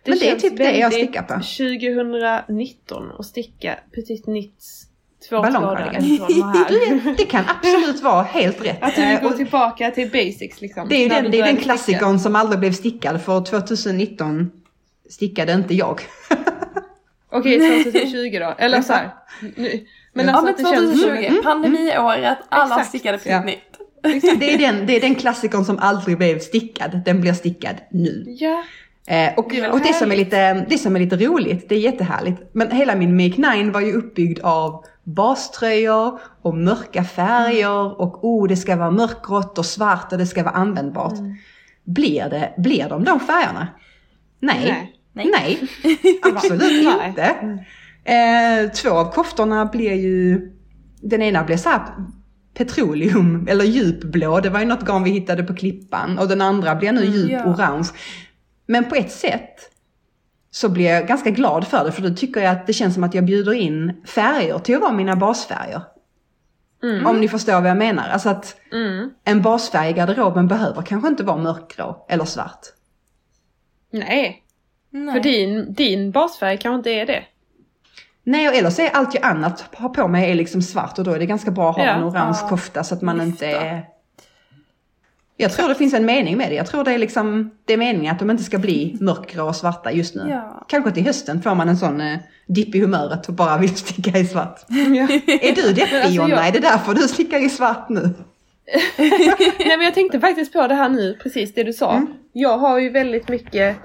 [0.06, 1.34] Men det är typ det jag stickar på.
[1.34, 4.86] 2019 och sticka Petit Nits
[5.30, 6.18] Ballongcardigan.
[6.18, 7.14] tvåtrådiga här.
[7.16, 8.78] Det kan absolut vara helt rätt.
[8.82, 10.88] Att du Eh, går och tillbaka till basics liksom.
[10.88, 14.50] det är ju den, det är den klassikern som aldrig blev stickad för 2019
[15.10, 16.00] stickade inte jag.
[17.32, 18.54] Okej, 2020 då.
[18.58, 19.10] Eller så här.
[19.56, 19.86] Nu.
[20.12, 21.42] Men ja alltså men det känns 2020, som...
[21.42, 22.88] pandemiåret, alla Exakt.
[22.88, 23.40] stickade Ja.
[23.42, 23.71] Petit
[24.02, 28.24] Det är, den, det är den klassikern som aldrig blev stickad, den blir stickad nu.
[28.38, 28.62] Ja.
[29.06, 31.78] Eh, och Det och det, som är lite, det som är lite roligt, det är
[31.78, 32.42] jättehärligt.
[32.52, 38.48] Men hela min Make 9 var ju uppbyggd av baströjor och mörka färger och oh
[38.48, 41.18] det ska vara mörkgrått och svart och det ska vara användbart.
[41.18, 41.36] Mm.
[41.84, 43.68] Blir, det, blir de de färgerna?
[44.40, 44.92] Nej.
[45.12, 45.30] Nej.
[45.32, 45.68] Nej.
[46.22, 47.22] Absolut inte.
[48.04, 50.50] Eh, två av koftorna blir ju,
[51.00, 51.82] den ena blir så här
[52.54, 56.74] petroleum eller djupblå, det var ju något garn vi hittade på klippan och den andra
[56.74, 57.44] blir nu djup ja.
[57.44, 57.88] orange.
[58.66, 59.70] Men på ett sätt
[60.50, 63.04] så blir jag ganska glad för det för då tycker jag att det känns som
[63.04, 65.82] att jag bjuder in färger till att vara mina basfärger.
[66.82, 67.06] Mm.
[67.06, 68.08] Om ni förstår vad jag menar.
[68.08, 69.10] Alltså att Mm.
[69.24, 72.60] en basfärg i garderoben behöver kanske inte vara mörkgrå eller svart.
[73.90, 74.42] Nej.
[74.90, 75.14] Nej.
[75.14, 77.24] För din, din basfärg kanske inte är det.
[78.24, 81.10] Nej, eller så är allt jag annat har på mig är liksom svart och då
[81.10, 81.90] är det ganska bra att ha Ja.
[81.92, 82.48] en orange Ja.
[82.48, 83.66] kofta så att man inte Lyfta.
[83.66, 83.84] är...
[85.36, 86.54] Jag tror det finns en mening med det.
[86.54, 89.56] Jag tror det är liksom, det är meningen att de inte ska bli mörkgrå och
[89.56, 90.26] svarta just nu.
[90.30, 90.64] Ja.
[90.68, 94.18] Kanske till hösten får man en sån eh, dipp i humöret och bara vill sticka
[94.18, 94.60] i svart.
[94.68, 94.74] Ja.
[95.42, 96.28] Är du deppig alltså, Jonna?
[96.28, 98.00] jag- Är det därför du stickar i svart nu?
[98.98, 101.92] Nej men jag tänkte faktiskt på det här nu, precis det du sa.
[101.92, 102.06] Mm.
[102.32, 103.76] Jag har ju väldigt mycket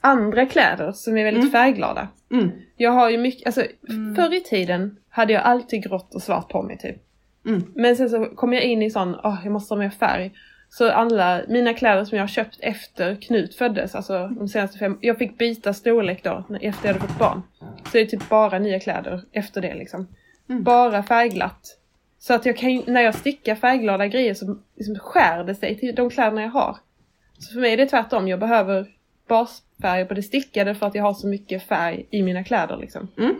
[0.00, 1.52] andra kläder som är väldigt Mm.
[1.52, 2.08] färgglada.
[2.32, 2.50] Mm.
[2.80, 4.16] Jag har ju mycket, alltså Mm.
[4.16, 6.96] förr i tiden hade jag alltid grått och svart på mig typ.
[7.46, 7.72] Mm.
[7.74, 10.32] Men sen så kom jag in i sån, åh jag måste ha mer färg.
[10.70, 14.98] Så alla mina kläder som jag har köpt efter Knut föddes, alltså de senaste fem,
[15.00, 17.42] jag fick byta storlek då efter jag hade fått barn.
[17.58, 20.08] Så det är typ bara nya kläder efter det liksom.
[20.48, 20.62] Mm.
[20.62, 21.78] Bara färgglatt.
[22.18, 25.94] Så att jag kan, när jag stickar färgglada grejer så liksom skär det sig till
[25.94, 26.76] de kläderna jag har.
[27.38, 28.86] Så för mig är det tvärtom, jag behöver
[29.82, 33.08] färg på det stickade för att jag har så mycket färg i mina kläder liksom.
[33.18, 33.34] Mm.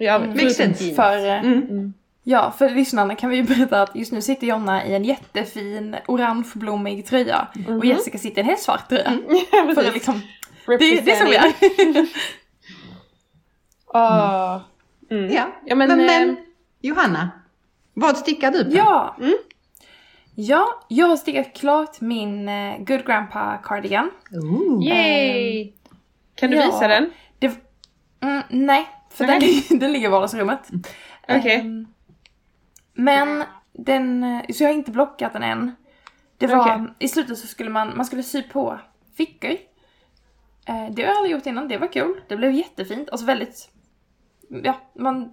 [0.00, 0.44] Övrigt, Mm.
[0.44, 0.94] Makes sense.
[0.94, 1.58] För, eh, Mm.
[1.70, 1.94] Mm.
[2.22, 5.96] ja, för lyssnarna kan vi ju berätta att just nu sitter Jonna i en jättefin
[6.06, 7.84] orangeblommig tröja och Mhm.
[7.84, 9.18] Jessica sitter i en helt svart tröja.
[9.28, 9.94] Ja, För precis.
[9.94, 10.20] liksom,
[10.66, 12.06] det, det är så vi är.
[13.94, 14.60] Ah.
[15.10, 15.32] Mm.
[15.34, 15.46] Ja.
[15.66, 16.36] Ja, men, men, men eh,
[16.80, 17.30] Johanna,
[17.94, 18.70] vad stickar du på?
[18.76, 19.16] Ja!
[19.20, 19.34] Mm.
[20.34, 24.10] Ja, jag har stickat klart min eh, Good Grandpa cardigan.
[24.32, 24.84] Ooh.
[24.86, 25.72] Yay!
[26.34, 26.66] Kan du ja.
[26.66, 27.10] visa den?
[27.38, 27.46] Det,
[28.20, 29.38] mm, nej, för Nej.
[29.40, 30.70] Den, ligger- den ligger i vardagsrummet.
[31.28, 31.54] Okej.
[31.60, 31.86] Ehm,
[32.94, 35.72] men den, eh, så jag har inte blockat den än.
[36.38, 36.86] Det var, Okej.
[36.98, 38.78] i slutet så skulle man, man skulle sy på
[39.16, 39.50] fickor.
[40.66, 42.20] Eh, det har jag aldrig gjort innan, det var kul.
[42.28, 43.70] Det blev jättefint, alltså väldigt,
[44.62, 45.32] ja, man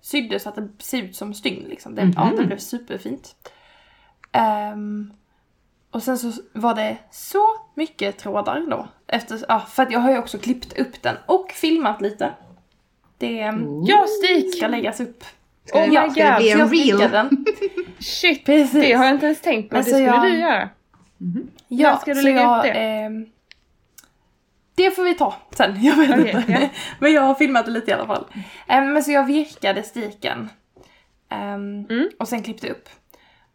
[0.00, 1.94] sydde så att det ser ut som stygn liksom.
[1.94, 2.36] Det, Ja, Mhm.
[2.36, 3.36] det blev superfint.
[4.34, 5.12] Ehm,
[5.90, 7.44] och sen så var det så
[7.74, 8.88] mycket trådar då.
[9.06, 12.30] Efter, ja, för att jag har ju också klippt upp den och filmat lite.
[13.18, 13.84] Det ehm, Ooh.
[13.88, 14.56] Ja, stick!
[14.56, 15.24] ska läggas upp.
[15.64, 17.10] Ska det, Oh my ska det God, bli en jag reel?
[17.10, 17.44] den.
[17.98, 18.44] Shit!
[18.46, 18.72] Precis.
[18.82, 19.74] Det har jag inte ens tänkt på.
[19.76, 20.68] Men det skulle jag- du göra.
[21.68, 22.70] Ja, När ska du så lägga jag, upp det?
[22.70, 23.26] ehm,
[24.74, 26.52] det får vi ta sen, jag vet Okej, inte.
[26.52, 26.68] ja.
[26.98, 28.24] Men jag har filmat det lite i alla fall.
[28.68, 30.48] Ehm, men så jag virkade stiken.
[31.28, 32.08] Ehm, Mm.
[32.18, 32.88] Och sen klippte upp.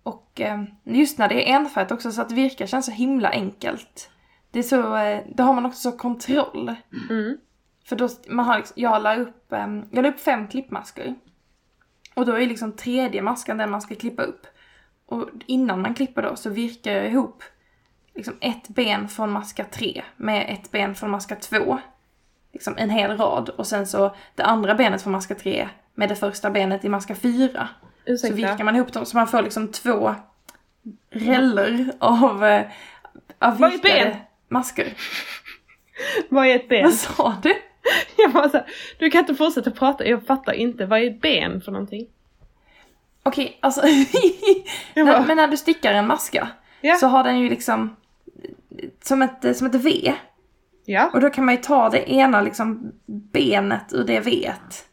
[0.03, 4.09] Och ehm, just när det är enfärgat också så att virka känns så himla enkelt.
[4.51, 6.75] Det är så, eh, då har man också så kontroll.
[7.09, 7.37] Mm.
[7.85, 11.15] För då, man har liksom, jag la upp, ehm, jag la upp fem klippmasker.
[12.13, 14.47] Och då är liksom tredje masken den man ska klippa upp.
[15.05, 17.43] Och innan man klipper då så virkar jag ihop
[18.19, 21.79] liksom ett ben från maska tre med ett ben från maska två.
[22.53, 23.49] Liksom en hel rad.
[23.49, 27.15] Och sen så det andra benet från maska tre med det första benet i maska
[27.15, 27.69] fyra.
[28.05, 28.35] Så Ursäkta.
[28.35, 30.15] virkar man ihop dem så man får liksom två
[31.09, 32.65] reller av, eh,
[33.39, 34.15] av Vad är ett ben?
[34.47, 34.93] masker.
[36.29, 36.83] Vad är ett ben?
[36.83, 37.53] Vad sa du?
[38.17, 38.65] Jag bara så här,
[38.99, 40.85] du kan inte fortsätta prata, jag fattar inte.
[40.85, 42.07] Vad är ett ben för någonting?
[43.23, 43.81] Okej, alltså.
[44.93, 46.47] Jag bara, när, men när du stickar en maska
[46.81, 46.95] Ja.
[46.95, 47.95] så har den ju liksom
[49.03, 50.13] som ett, som ett V.
[50.85, 51.09] ja.
[51.13, 54.83] Och då kan man ju ta det ena liksom benet ur det V't.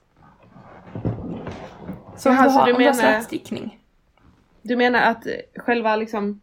[2.17, 3.79] Så om Jaha, du har, menar- slätstickning.
[4.63, 5.27] Du menar att
[5.57, 6.41] själva liksom...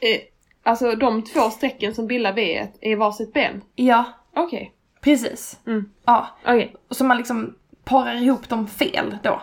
[0.00, 0.20] Eh,
[0.62, 3.62] alltså de två strecken som bildar V är varsitt ben?
[3.74, 4.04] Ja,
[4.36, 4.72] Okej.
[5.00, 5.60] precis.
[5.66, 5.92] Mm.
[6.04, 6.26] Ja,
[6.88, 9.42] och så man liksom parar ihop dem fel då.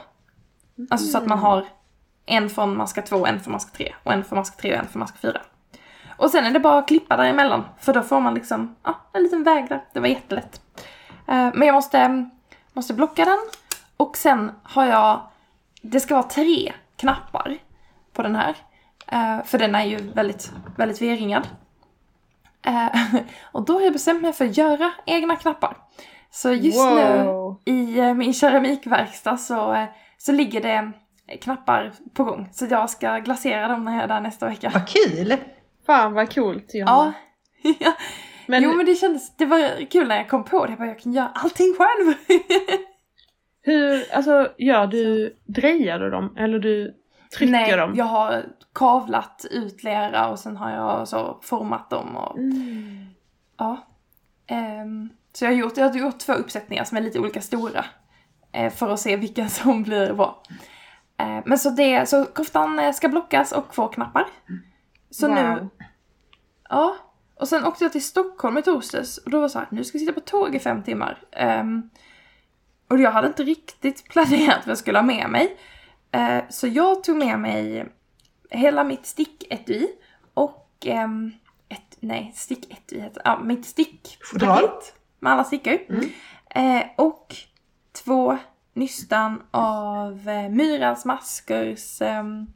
[0.89, 1.67] Alltså så att man har
[2.25, 4.87] en från maska 2, en från maska 3 och en från maska 3 och en
[4.87, 5.41] från maska 4.
[6.17, 9.23] Och sen är det bara att klippa däremellan för då får man liksom ja, en
[9.23, 9.83] liten väg där.
[9.93, 10.61] Det var jättelätt.
[11.27, 12.29] Eh, men jag måste,
[12.73, 13.39] måste blocka den
[13.99, 15.21] och sen har jag,
[15.81, 17.57] det ska vara tre knappar
[18.13, 18.55] på den här.
[19.07, 21.47] Eh, för den är ju väldigt, väldigt V-ringad.
[22.65, 22.87] Eh,
[23.51, 25.77] och då har jag bestämt mig för att göra egna knappar.
[26.31, 27.61] Så just nu Wow.
[27.65, 29.85] i eh, min keramikverkstad så,
[30.17, 30.91] så ligger det
[31.41, 32.49] knappar på gång.
[32.51, 34.71] Så jag ska glasera dem när jag är där nästa vecka.
[34.73, 35.37] Vad kul!
[35.85, 37.13] Fan vad coolt Johanna.
[37.79, 37.93] Ja.
[38.47, 40.71] Men, Jo men det kändes, det var kul när jag kom på det.
[40.71, 42.13] Jag bara, jag kan göra allting själv.
[43.61, 46.95] hur, alltså gör du, drejar du dem eller du
[47.37, 47.95] trycker Nej, dem?
[47.95, 48.45] jag har
[48.75, 53.05] kavlat ut lera och sen har jag så format dem och Mm.
[53.57, 53.87] ja.
[54.47, 57.85] Ehm, så jag har, gjort, jag har gjort två uppsättningar som är lite olika stora.
[58.51, 60.41] eh, för att se vilka som blir bra.
[61.17, 64.25] Eh, men så det, så koftan eh, ska blockas och få knappar.
[65.11, 65.35] Så Wow.
[65.35, 65.69] nu,
[66.69, 66.95] ja.
[67.35, 69.83] Och sen åkte jag till Stockholm i torsdags och då var det så här, nu
[69.83, 71.17] ska jag sitta på tåg i fem timmar.
[71.31, 71.89] Ehm,
[72.89, 75.57] och jag hade inte riktigt planerat vad jag skulle ha med mig.
[76.11, 77.85] Eh, så jag tog med mig
[78.49, 79.87] hela mitt sticketui
[80.33, 81.31] och ehm,
[81.69, 85.77] ett, nej, sticketui heter ja, mitt stickpaket med alla stickor.
[85.89, 86.09] Mm.
[86.49, 87.35] Eh, och
[88.03, 88.37] två
[88.73, 92.47] nystan av eh, Myrans maskers ehm,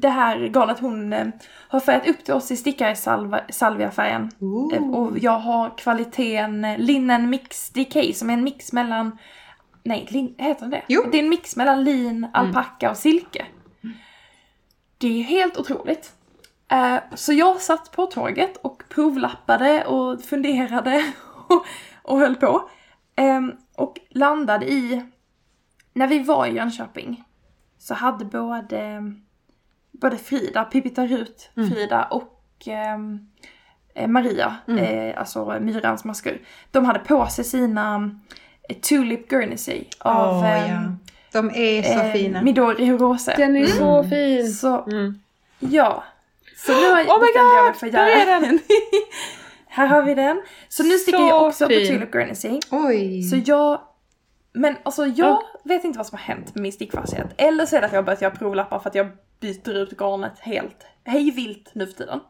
[0.00, 1.26] det här garnet hon eh,
[1.68, 4.30] har färgat upp till oss i stickare salva, salviafärgen.
[4.38, 4.74] Ooh.
[4.74, 9.18] Eh, Och jag har kvaliteten eh, Linen Mix DK som är en mix mellan
[9.84, 11.00] Nej, lin, heter det Jo.
[11.00, 11.10] Mm.
[11.10, 13.46] Det är en mix mellan lin, alpacka och silke.
[14.98, 16.12] Det är helt otroligt.
[16.68, 21.04] Eh, så jag satt på tåget och provlappade och funderade
[21.48, 21.66] och,
[22.02, 22.68] och höll på.
[23.16, 25.02] Ehm, och landade i...
[25.94, 27.24] När vi var i Jönköping
[27.78, 29.02] så hade både,
[30.02, 33.18] både Frida, Pipita Rut, Frida och ehm,
[33.94, 38.10] eh, Maria, eh, alltså Myrans masker, de hade på sig sina
[38.68, 40.92] eh, Tulip Guernsey av ehm, ja.
[41.32, 42.42] De är så eh, fina.
[42.42, 43.34] Midori Hirose.
[43.36, 44.48] Den är så fin!
[44.48, 45.14] Så Mm.
[45.58, 46.04] ja,
[46.56, 47.26] Så nu har jag Oh my
[47.66, 48.58] God, för där är den.
[49.66, 50.42] Här har vi den.
[50.68, 51.80] Så nu sticker Så jag också fin.
[51.80, 52.60] på Tulip Guernsey.
[52.70, 53.22] Oj.
[53.22, 53.80] Så jag...
[54.52, 55.42] Men alltså jag Ja.
[55.64, 57.26] vet inte vad som har hänt med min stickfasthet.
[57.36, 59.08] Eller så är det att jag har börjat göra provlappar för att jag
[59.40, 62.20] byter ut garnet helt hej vilt nu för tiden.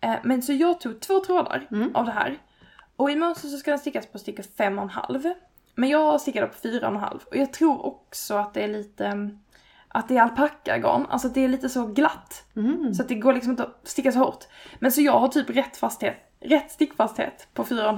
[0.00, 1.96] Eh, Men så jag tog två trådar Mm.
[1.96, 2.38] av det här.
[2.96, 5.22] Och i mönster så ska den stickas på sticka fem och en halv.
[5.74, 7.18] Men jag stickade på fyra och en halv.
[7.30, 9.06] Och jag tror också att det är lite...
[9.06, 9.38] mm,
[9.88, 11.06] Att det är alpackagarn.
[11.08, 12.44] Alltså att det är lite så glatt.
[12.56, 12.94] Mm.
[12.94, 14.44] Så att det går liksom inte att sticka så hårt.
[14.78, 17.92] Men så jag har typ rätt fasthet, rätt stickfasthet på fyra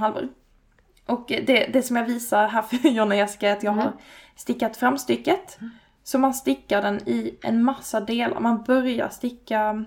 [1.10, 3.92] och det, det som jag visar här för Jonna och Jessica är att jag har
[4.36, 5.58] stickat framstycket.
[6.02, 8.40] Så man stickar den i en massa delar.
[8.40, 9.84] Man börjar sticka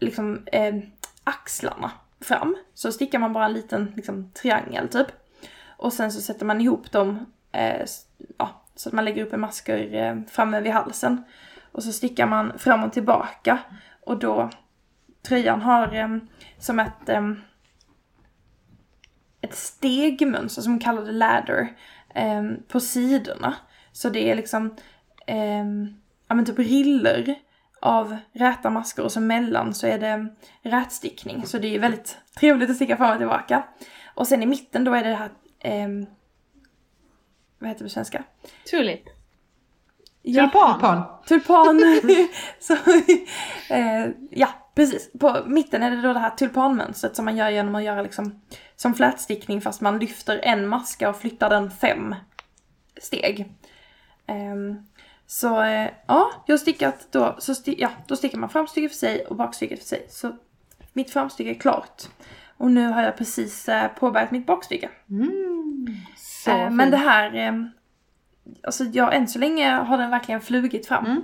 [0.00, 0.74] liksom eh,
[1.24, 2.56] axlarna fram.
[2.74, 5.06] Så stickar man bara en liten liksom, triangel typ.
[5.76, 7.86] Och sen så sätter man ihop dem eh,
[8.38, 11.24] ja, så att man lägger upp en masker eh, framme vid halsen.
[11.72, 13.58] Och så stickar man fram och tillbaka.
[14.04, 14.50] Och då,
[15.22, 16.08] tröjan har eh,
[16.58, 17.32] som ett, eh,
[19.48, 21.76] ett stegmönster som hon kallar det ladder
[22.14, 23.54] eh, på sidorna.
[23.92, 24.76] Så det är liksom,
[25.26, 25.64] eh,
[26.28, 27.34] ja men typ riller
[27.80, 30.28] av räta masker och så mellan så är det
[30.62, 31.46] rätstickning.
[31.46, 33.64] Så det är väldigt trevligt att sticka fram och tillbaka.
[34.14, 35.88] Och sen i mitten då är det det här, eh,
[37.58, 38.24] vad heter det på svenska?
[38.70, 39.02] Tulip.
[40.22, 41.02] Ja, Tulpan.
[41.26, 41.80] tulpan.
[42.60, 42.74] så,
[43.74, 45.10] eh, ja, precis.
[45.20, 48.40] På mitten är det då det här tulpanmönstret som man gör genom att göra liksom
[48.76, 52.14] som flätstickning fast man lyfter en maska och flyttar den fem
[53.02, 53.52] steg.
[54.26, 54.86] Ehm,
[55.26, 59.26] så eh, ja, jag stickat då, så sti- ja, då stickar man framstycket för sig
[59.26, 60.06] och bakstycket för sig.
[60.08, 60.36] Så
[60.92, 62.02] mitt framstycke är klart.
[62.56, 64.88] Och nu har jag precis eh, påbörjat mitt bakstycke.
[66.16, 67.52] Så Eh, men det här, eh,
[68.62, 71.06] alltså jag än så länge har den verkligen flugit fram.
[71.06, 71.22] Mm.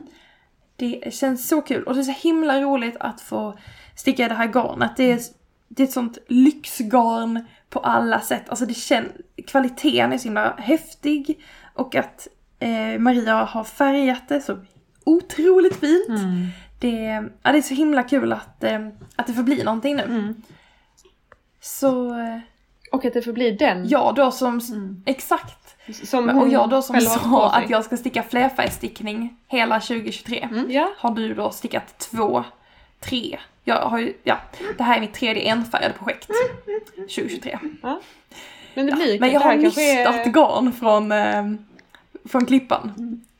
[0.77, 3.59] Det känns så kul och det är så himla roligt att få
[3.97, 4.93] sticka i det här garnet.
[4.97, 5.21] Det är,
[5.77, 8.49] det är ett sånt lyxgarn på alla sätt.
[8.49, 9.09] Alltså det känns,
[9.47, 11.41] kvaliteten är så himla häftig
[11.75, 14.59] och att eh, Maria har färgat det så
[15.05, 16.09] otroligt fint.
[16.09, 16.47] Mm.
[16.81, 16.99] Det,
[17.43, 20.03] ja, det är så himla kul att, eh, att det får bli någonting nu.
[20.03, 20.43] Mm.
[21.61, 22.39] Så eh,
[22.93, 23.89] Och att det får bli den.
[23.89, 25.03] jag då som, Mm.
[25.07, 25.59] exakt.
[26.09, 30.49] Som och jag då som sa att jag ska sticka flerfärgstickning hela 2023.
[30.69, 30.93] Ja.
[30.99, 32.45] Har du då stickat två,
[33.01, 33.39] tre.
[33.65, 34.41] Jag har ju, ja,
[34.79, 36.29] det här är mitt tredje enfärgade projekt.
[36.97, 37.59] 2023.
[38.75, 41.45] Men det blir Men jag det här har kanske är- garn från, eh,
[42.29, 42.93] från klippan.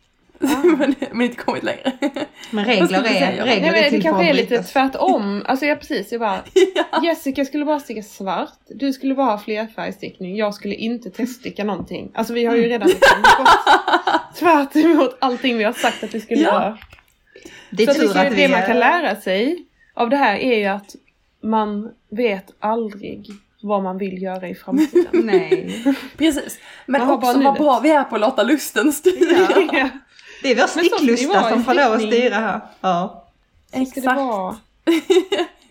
[0.45, 0.63] Ah.
[0.79, 1.93] men, men inte kommit längre.
[2.51, 3.31] Men regler är, säga?
[3.31, 5.43] regler Nej är men det till för kanske att är lite tvärtom.
[5.47, 6.39] Alltså ja precis, jag bara
[6.75, 6.85] ja.
[7.05, 12.11] Jessica skulle bara sticka svart, du skulle bara ha flerfärgstickning, jag skulle inte teststicka någonting.
[12.15, 16.21] Alltså vi har ju redan liksom gått tvärt emot allting vi har sagt att vi
[16.21, 16.53] skulle Ja.
[16.53, 16.79] göra.
[17.71, 19.65] Det Så är att tur det, att vi det man kan är- lära sig
[20.03, 20.97] av det här är ju att
[21.43, 23.27] man vet aldrig
[23.63, 25.07] vad man vill göra i framtiden.
[25.27, 25.85] Nej.
[26.17, 26.59] Precis.
[26.87, 29.49] Men Man också vad bra vi är på att låta lusten styra.
[29.73, 29.89] Ja.
[30.43, 32.61] Det är vår sticklusta som får lov att styra här.
[32.81, 33.29] Ja.
[33.73, 34.21] Exakt.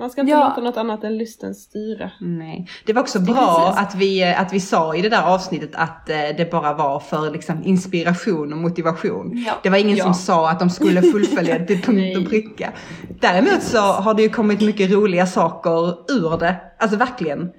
[0.00, 0.48] Man ska inte Ja.
[0.48, 2.10] låta något annat än lusten styra.
[2.20, 2.68] Nej.
[2.86, 6.10] Det var också Det bra att vi, att vi sa i det där avsnittet att
[6.10, 9.44] eh, det bara var för liksom, inspiration och motivation.
[9.46, 9.52] Ja.
[9.62, 10.04] Det var ingen Ja.
[10.04, 12.72] som sa att de skulle fullfölja det till punkt och pricka.
[13.20, 16.56] Däremot så har det ju kommit mycket roliga saker ur det.
[16.78, 17.50] Alltså verkligen.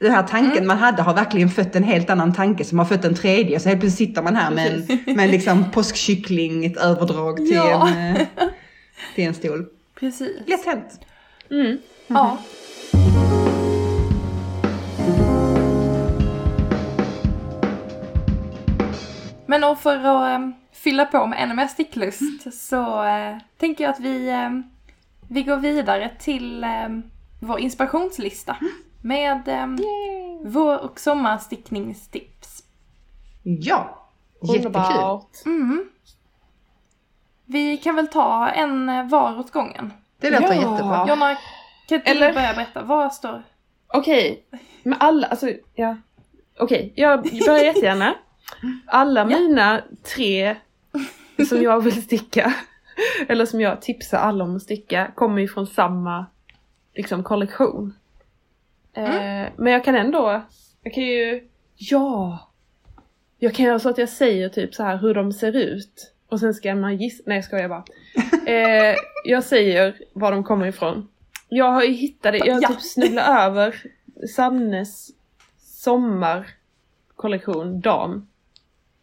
[0.00, 0.66] Den här tanken Mm.
[0.66, 3.60] man hade har verkligen fött en helt annan tanke som har fött en tredje.
[3.60, 4.66] Så helt plötsligt sitter man här med
[5.06, 8.20] en, med en liksom påskkyckling, ett överdrag till, en, eh,
[9.14, 9.66] till en stol.
[10.00, 10.36] Precis.
[10.46, 11.00] Lätt hänt.
[11.50, 11.78] Mm.
[12.06, 12.38] Ja.
[19.46, 23.90] Men och för att eh, fylla på med ännu mer sticklust så eh, tänker jag
[23.90, 24.50] att vi, eh,
[25.28, 26.88] vi går vidare till eh,
[27.40, 28.56] vår inspirationslista
[29.02, 29.66] med eh,
[30.44, 32.64] vår och sommarstickningstips.
[33.42, 34.08] Ja,
[34.42, 35.20] jättekul.
[35.46, 35.88] Mm.
[37.46, 39.92] Vi kan väl ta en var åt gången.
[40.30, 40.70] Det låter Ja.
[40.72, 41.06] jättebra.
[41.08, 41.36] Jonna,
[41.88, 42.82] kan inte Eller- du börja berätta?
[42.82, 43.42] Vad står...
[43.86, 44.44] Okej,
[44.82, 45.96] men alla, alltså ja.
[46.58, 48.14] Okej, jag börjar jättegärna.
[48.86, 49.38] Alla Ja.
[49.38, 49.82] mina
[50.16, 50.56] tre
[51.48, 52.54] som jag vill sticka,
[53.28, 56.26] eller som jag tipsar alla om att sticka, kommer ju från samma
[56.94, 57.94] liksom kollektion.
[58.92, 60.42] Eh, men jag kan ändå,
[60.82, 62.38] jag kan ju, ja!
[63.38, 66.13] Jag kan göra så att jag säger typ så här hur de ser ut.
[66.28, 67.84] Och sen ska man gissa, nej jag skojar bara.
[68.46, 71.08] Eh, jag säger var de kommer ifrån.
[71.48, 72.68] Jag har ju hittat det, jag har Ja.
[72.68, 73.82] typ snubblat över
[74.36, 75.10] Sannes
[75.58, 78.28] sommarkollektion dam.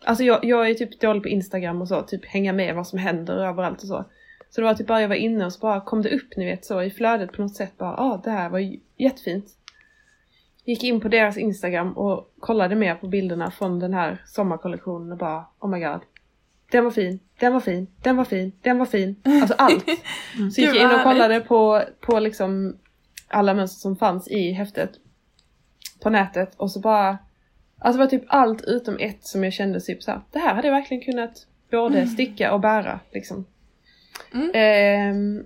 [0.03, 2.99] Alltså jag, jag är typ dålig på Instagram och så, typ hänga med vad som
[2.99, 4.05] händer överallt och så.
[4.49, 6.45] Så det var typ bara jag var inne och så bara kom det upp ni
[6.45, 9.45] vet så i flödet på något sätt bara ah, det här var jättefint.
[10.65, 15.17] Gick in på deras Instagram och kollade mer på bilderna från den här sommarkollektionen och
[15.17, 15.99] bara oh my god.
[16.71, 19.15] Den var fin, den var fin, den var fin, den var fin.
[19.23, 19.85] Alltså allt.
[20.53, 22.77] Så gick jag in och kollade på, på liksom
[23.27, 24.91] alla mönster som fanns i häftet
[26.03, 27.17] på nätet och så bara
[27.83, 30.67] Alltså det var typ allt utom ett som jag kände typ såhär, det här hade
[30.67, 33.45] jag verkligen kunnat både sticka och bära liksom.
[34.33, 34.51] Mm.
[34.53, 35.45] Ehm,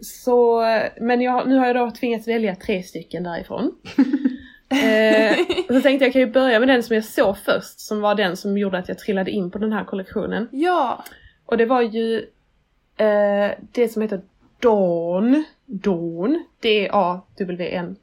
[0.00, 0.64] så,
[1.00, 3.72] men jag, nu har jag då tvingats välja tre stycken därifrån.
[4.70, 8.00] Ehm, och så tänkte jag kan ju börja med den som jag såg först, som
[8.00, 10.48] var den som gjorde att jag trillade in på den här kollektionen.
[10.52, 11.04] Ja.
[11.46, 12.16] Och det var ju
[12.96, 14.20] eh, det som heter
[14.60, 15.44] Dawn.
[15.66, 16.44] Dawn.
[16.60, 17.96] D-A-W-N.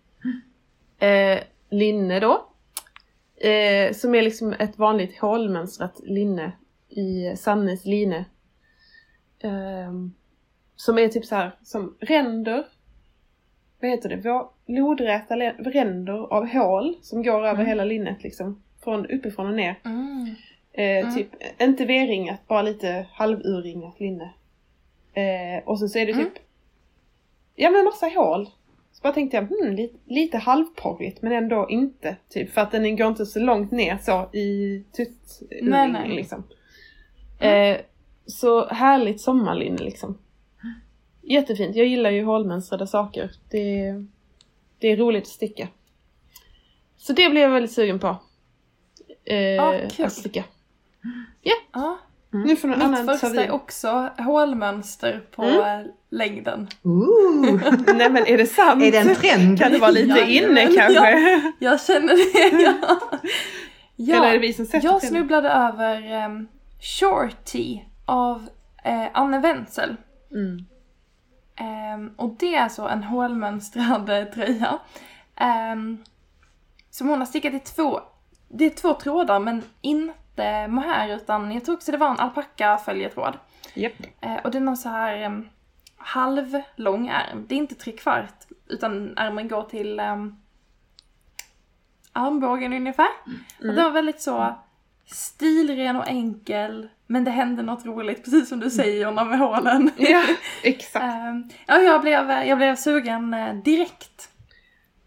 [1.00, 2.46] Eh, linne då.
[3.50, 6.52] Eh, som är liksom ett vanligt hålmönstrat linne
[6.90, 8.26] i Sannes linne.
[9.40, 10.14] Ehm,
[10.76, 12.66] som är typ så här som ränder.
[13.82, 14.16] Vad heter det?
[14.16, 18.62] Vå- Lodräta ränder av hål som går över hela linnet liksom.
[18.84, 19.76] Från uppifrån och ner.
[19.86, 20.36] Mm.
[20.74, 21.16] Eh, Mm.
[21.16, 21.28] Typ,
[21.62, 24.34] inte V-ringat, bara lite halvurringat linne.
[25.14, 26.34] Eh, och så, så är det typ, Mm.
[27.56, 28.50] ja men massa hål.
[28.92, 32.16] Så bara tänkte jag, hmm, lite, lite halvporrigt men ändå inte.
[32.30, 34.84] Typ, för att den går inte så långt ner så i
[35.92, 36.16] nej.
[36.16, 36.44] liksom.
[37.40, 37.78] Eh,
[38.26, 40.18] så härligt sommarlinne liksom.
[41.22, 43.32] Jättefint, jag gillar ju hålmönstrade saker.
[43.50, 43.94] Det,
[44.86, 45.68] det är roligt att sticka.
[46.98, 48.08] Så det blev jag väldigt sugen på.
[49.26, 50.44] Eh, Ah, att sticka.
[51.42, 51.98] Ja.
[52.32, 55.60] Nu får någon Mitt annan ta första är också hålmönster på Mm.
[55.86, 56.68] eh, längden.
[56.84, 57.62] Ooh.
[57.96, 58.84] Nej men är det sant?
[58.84, 59.60] Är det en trend?
[59.60, 61.54] Kan det vara lite Jajamän, inne kanske?
[61.60, 63.00] Jag känner det, ja.
[63.96, 64.16] ja.
[64.16, 66.48] Eller är det vi som Jag snubblade över um,
[66.82, 68.48] Shorty av
[68.84, 69.96] eh, Anne Wenzel.
[70.32, 70.66] Mm.
[71.56, 74.80] Ehm, och det är alltså en hålmönstrad eh, tröja.
[75.74, 76.04] Um,
[76.90, 78.00] som hon har stickat i två,
[78.48, 82.78] det är två trådar men inte mohair utan jag tror också det var en alpacka
[82.78, 83.38] följetråd.
[83.74, 83.94] Japp.
[84.22, 85.50] Eh, och den har så här um,
[85.98, 87.46] halvlång ärm.
[87.48, 90.42] Det är inte tre kvart utan ärmen går till um,
[92.12, 93.10] armbågen ungefär.
[93.60, 94.56] Och den var väldigt så
[95.06, 96.88] stilren och enkel.
[97.08, 99.92] Men det hände något roligt, precis som du säger Jonna med hålen.
[99.98, 100.24] Ja,
[100.64, 100.96] exakt.
[101.06, 104.30] Ehm, ja, jag blev, jag blev sugen eh, direkt.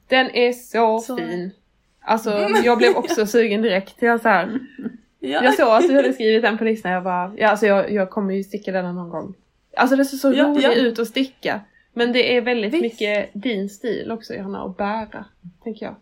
[0.08, 1.50] Den är så, Så- fin.
[2.00, 2.30] Alltså
[2.64, 4.02] jag blev också sugen direkt.
[4.02, 4.58] Jag, så här,
[5.20, 5.44] Ja.
[5.44, 6.92] jag såg att du hade skrivit den på listan.
[6.92, 9.34] Jag bara, ja alltså jag, jag kommer ju sticka den någon gång.
[9.76, 10.72] Alltså det ser så Ja, roligt ja.
[10.74, 11.60] ut att sticka.
[11.92, 12.82] Men det är väldigt Visst.
[12.82, 15.24] mycket din stil också Johanna, att bära.
[15.64, 15.94] Tänker jag.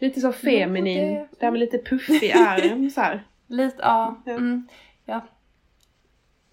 [0.00, 1.14] Lite så feminin.
[1.14, 3.24] det- Det här med lite puffig arm så här.
[3.48, 4.22] Lite, ja.
[4.26, 4.32] Ja.
[4.32, 4.68] Mm,
[5.06, 5.24] ja.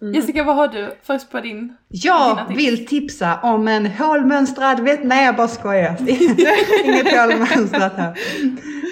[0.01, 0.13] Mm.
[0.13, 1.75] Jessica, vad har du först på din?
[1.88, 2.60] Jag tips.
[2.60, 5.95] vill tipsa om en hålmönstrad, vet, nej jag bara skojar.
[6.86, 8.17] Inget hålmönstrat här.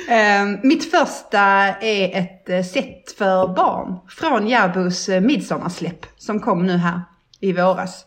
[0.09, 1.39] Ehm, mitt första
[1.81, 7.01] är ett eh, set för barn från Järbos uh, midsommarsläpp som kom nu här
[7.39, 8.05] i våras.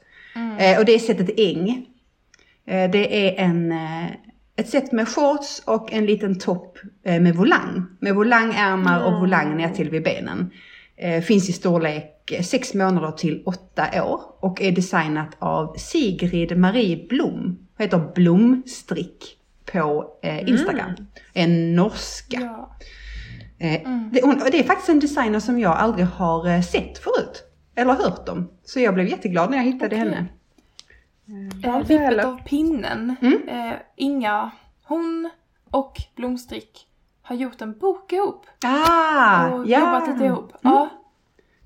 [0.59, 1.87] Eh, och det är setet Äng.
[2.67, 4.07] Eh, det är en, eh,
[4.57, 7.87] ett set med shorts och en liten topp eh, med volang.
[8.01, 10.51] Med volangärmar och volang ner till vid benen.
[10.97, 17.07] Eh, finns i storlek 6 månader till 8 år och är designat av Sigrid Marie
[17.09, 17.59] Blom.
[17.79, 19.37] Heter Blomstrick
[19.73, 20.91] på eh, Instagram.
[21.35, 22.41] En norska.
[22.41, 22.77] Ja.
[23.59, 24.11] Eh, Mm.
[24.13, 27.43] det, hon, är faktiskt en designer som jag aldrig har eh, sett förut.
[27.75, 28.49] Eller hört om.
[28.65, 29.99] Så jag blev jätteglad när jag hittade Okej.
[29.99, 30.27] henne.
[31.63, 31.85] Heller.
[31.85, 33.17] Vippet av pinnen.
[33.21, 33.49] Mm.
[33.49, 34.51] Eh, Inga,
[34.85, 35.31] hon
[35.71, 36.87] och Blomstrick
[37.23, 38.47] har gjort en bok ihop.
[38.65, 39.79] Ah, och ja!
[39.79, 40.53] jobbat lite ihop.
[40.63, 40.89] Ja.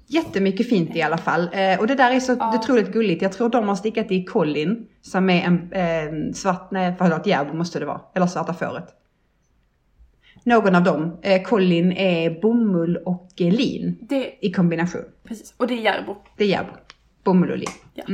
[0.07, 1.51] Jättemycket fint i alla fall.
[1.53, 2.59] Eh, och det där är så Ja.
[2.59, 3.23] otroligt gulligt.
[3.23, 7.55] Jag tror de har stickat i Colin, som är en eh, svart, nej förlåt, Järbo
[7.57, 8.01] måste det vara.
[8.15, 8.87] Eller Svarta fåret.
[10.45, 11.19] Någon av dem.
[11.23, 15.03] Eh, Colin är bomull och lin Det, i kombination.
[15.25, 15.55] precis.
[15.57, 16.17] Och det är Järbo.
[16.37, 16.71] Det är Järbo.
[17.25, 17.69] Bomull och lin.
[17.95, 18.05] Ja.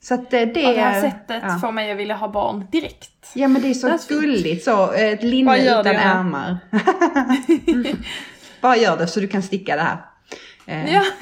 [0.00, 1.10] Så att eh, det Och det här är...
[1.10, 1.58] sättet ja.
[1.60, 3.30] får mig att vilja ha barn direkt.
[3.34, 4.20] Ja men det är så That's fint.
[4.20, 4.92] gulligt så.
[4.92, 6.58] eh, Ett linne Vad gör utan det, ärmar.
[8.60, 9.98] Bara gör det så du kan sticka det här.
[10.66, 11.02] Eh, Ja.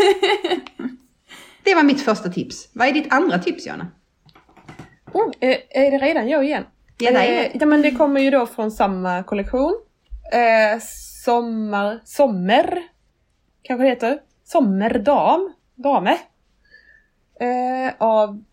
[1.65, 2.69] Det var mitt första tips.
[2.73, 3.87] Vad är ditt andra tips Jonna?
[5.13, 6.65] Oh, är, är det redan jag igen?
[6.99, 7.47] Ja, det är det.
[7.47, 9.75] Eh, ja, men det kommer ju då från samma kollektion.
[10.33, 10.81] Eh,
[11.25, 12.01] sommar...
[12.05, 12.83] Sommer?
[13.63, 14.19] Kanske det heter?
[14.45, 15.53] Sommerdam?
[15.75, 16.19] Dame?
[17.41, 18.45] Eh, av...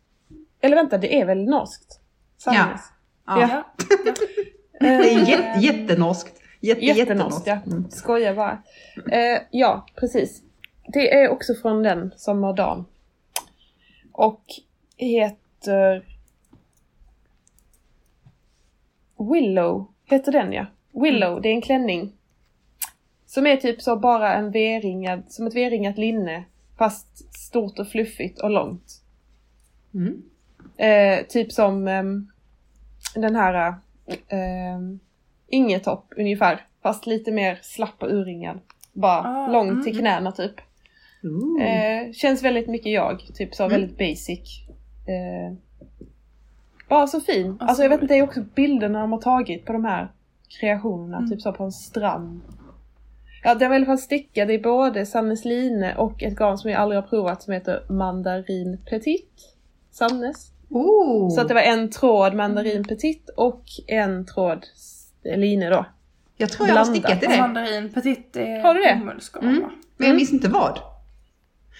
[0.61, 1.99] Eller vänta, det är väl norskt?
[2.37, 2.81] Sannes.
[3.25, 3.41] Ja.
[3.41, 3.63] Ja.
[4.79, 6.41] Det är Eh, jätte, jättenorskt.
[6.59, 7.59] Jätte, Jättenorskt, ja.
[7.89, 8.63] Skojar bara.
[9.11, 10.41] Eh, ja, precis.
[10.87, 12.85] Det är också från den, Sommardam.
[14.11, 14.41] Och
[14.97, 16.05] heter
[19.33, 20.65] Willow, heter den ja.
[20.91, 22.13] Willow, det är en klänning.
[23.25, 26.43] Som är typ så bara en V-ringad, som ett V-ringat linne.
[26.77, 29.01] Fast stort och fluffigt och långt.
[29.93, 30.21] Mm.
[30.77, 32.27] Eh, typ som ehm,
[33.15, 33.67] den här
[34.27, 34.79] eh,
[35.47, 36.65] Ingetopp ungefär.
[36.83, 38.59] Fast lite mer slapp och urringad.
[38.93, 40.01] Bara Ah, lång till mm.
[40.01, 40.53] knäna typ.
[41.61, 43.79] Eh, känns väldigt mycket jag, typ så Mm.
[43.81, 44.59] väldigt basic.
[45.07, 45.57] Eh,
[46.89, 47.49] bara så fin.
[47.51, 50.11] Alltså, Alltså jag vet inte, det är också bilderna de har tagit på de här
[50.59, 51.29] kreationerna, Mm.
[51.29, 52.41] typ så på en strand.
[53.47, 56.71] Ja, den var i alla fall stickad i både Sannes line och ett garn som
[56.71, 59.55] jag aldrig har provat som heter Mandarin Petit.
[59.91, 60.51] Sannes.
[60.69, 61.29] Ooh.
[61.29, 64.65] Så att det var en tråd Mandarin Petit och en tråd
[65.23, 65.85] line då.
[66.37, 67.03] jag tror jag har blandat.
[67.03, 67.41] stickat i det.
[67.41, 68.95] mandarin petit är Har du det?
[68.99, 69.61] bomullsgarn Mm.
[69.61, 69.69] va?
[69.97, 70.79] Men jag minns inte vad.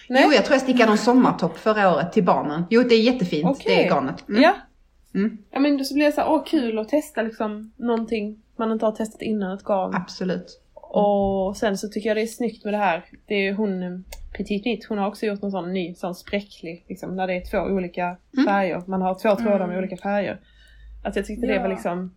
[0.09, 0.23] Nej?
[0.25, 2.63] Jo, jag tror jag stickade en sommartopp förra året till barnen.
[2.69, 3.75] Jo, det är jättefint, Okej.
[3.83, 4.29] det garnet.
[4.29, 4.41] Mm.
[4.41, 4.53] Ja.
[5.15, 5.37] Mm.
[5.51, 8.85] Ja men så blir det så här, åh kul att testa liksom någonting man inte
[8.85, 9.95] har testat innan ett garn.
[9.95, 10.61] Absolut.
[10.89, 13.05] Och sen så tycker jag det är snyggt med det här.
[13.27, 13.89] Det är hon, eh,
[14.37, 17.41] Petit Nitt, hon har också gjort någon sån ny, sån spräcklig, liksom, när det är
[17.51, 18.45] två olika Mm.
[18.45, 18.83] färger.
[18.87, 19.77] Man har två trådar med Mm.
[19.77, 20.39] olika färger.
[21.03, 21.61] Att jag tyckte det Ja.
[21.61, 22.15] var liksom,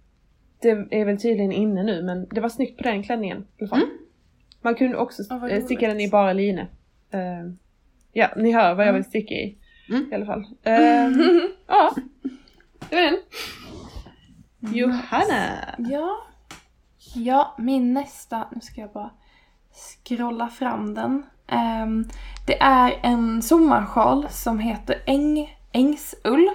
[0.62, 3.68] det är väl tydligen inne nu, men det var snyggt på den klänningen i alla
[3.68, 3.78] fall.
[3.82, 3.90] Mm.
[4.62, 6.58] Man kunde också eh, sticka den i bara line.
[7.10, 7.50] Eh,
[8.12, 8.94] ja, ni hör vad jag Mm.
[8.94, 9.58] vill sticka i.
[9.90, 10.12] Mm.
[10.12, 10.44] I alla fall.
[10.62, 11.08] Eh,
[11.66, 11.94] ja,
[12.90, 13.16] det var den.
[14.74, 15.56] Johanna!
[15.78, 16.16] Ja.
[17.14, 19.10] Ja, min nästa, nu ska jag bara
[19.72, 21.22] scrolla fram den.
[21.46, 22.08] Ehm,
[22.46, 26.50] det är en sommarsjal som heter Äng, Ängsull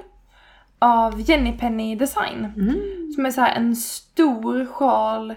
[0.79, 2.45] av Jenny Penny Design.
[2.45, 3.11] Mm.
[3.15, 5.31] Som är så en stor sjal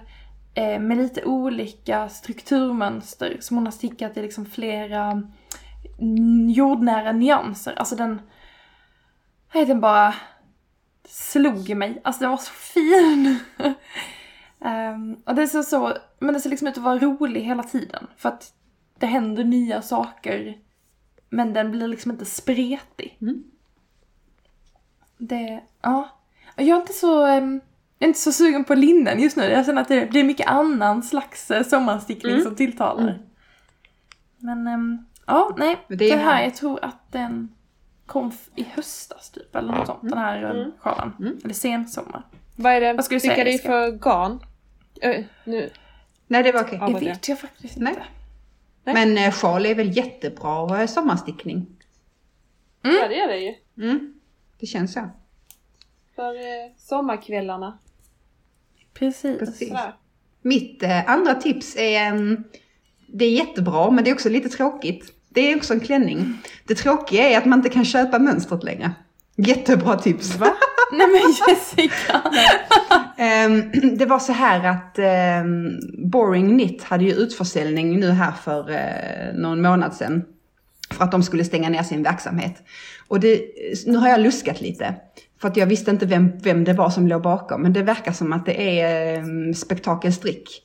[0.54, 5.22] eh, med lite olika strukturmönster som hon har stickat i liksom flera
[5.98, 7.74] mm, jordnära nyanser.
[7.78, 8.20] Alltså den,
[9.54, 10.14] nej, den bara
[11.08, 12.00] slog mig.
[12.04, 13.38] Alltså den var så fin.
[14.60, 18.06] Ehm, och det ser så, men det ser liksom ut att vara rolig hela tiden.
[18.16, 18.52] För att
[18.98, 20.58] det händer nya saker.
[21.30, 23.18] Men den blir liksom inte spretig.
[23.20, 23.44] Mm.
[25.18, 26.08] Det, ja.
[26.56, 27.60] Jag är inte så, ehm,
[27.98, 29.44] jag är inte så sugen på linnen just nu.
[29.44, 32.44] Jag känner att det blir mycket annan slags eh, sommarstickning Mm.
[32.44, 33.02] som tilltalar.
[33.02, 33.14] Mm.
[34.38, 35.76] Men, ehm, ja, nej.
[35.88, 37.54] Det Det här, jag tror att den
[38.06, 40.00] kom i höstas typ, eller något sånt.
[40.02, 40.56] Den här Mm.
[40.56, 40.72] mm.
[40.78, 41.12] sjalen.
[41.20, 41.38] Mm.
[41.44, 42.22] Eller sensommar.
[42.56, 43.68] Vad är det Vad ska du stickar säga, du i Jessica?
[43.68, 44.40] för garn?
[45.02, 45.70] Ö, nu.
[46.26, 46.78] Nej, det var okej.
[46.80, 47.92] Ja, det vet jag faktiskt Nej.
[47.92, 48.04] inte.
[48.84, 48.94] Nej.
[48.94, 51.66] Men eh, sjal är väl jättebra eh, sommarstickning?
[52.82, 53.54] Ja det är det ju.
[53.90, 54.14] Mm.
[54.60, 55.10] Det känns så.
[56.16, 57.78] För eh, sommarkvällarna.
[58.94, 59.38] Precis.
[59.38, 59.68] Precis.
[59.68, 59.94] Sådär.
[60.42, 62.44] Mitt eh, andra tips är, en-
[63.06, 65.12] det är jättebra men det är också lite tråkigt.
[65.28, 66.38] Det är också en klänning.
[66.66, 68.92] Det tråkiga är att man inte kan köpa mönstret längre.
[69.36, 70.36] Jättebra tips.
[70.36, 70.52] Va?
[70.92, 72.22] Nej men Jessica!
[73.20, 75.80] Ehm, det var så här att ehm,
[76.10, 80.24] Boring Knit hade ju utförsäljning nu här för eh, någon månad sedan.
[80.90, 82.62] För att de skulle stänga ner sin verksamhet.
[83.08, 83.42] Och det,
[83.86, 84.94] nu har jag luskat lite.
[85.40, 87.62] För att jag visste inte vem, vem det var som låg bakom.
[87.62, 90.62] Men det verkar som att det är um, Spektakelstrick.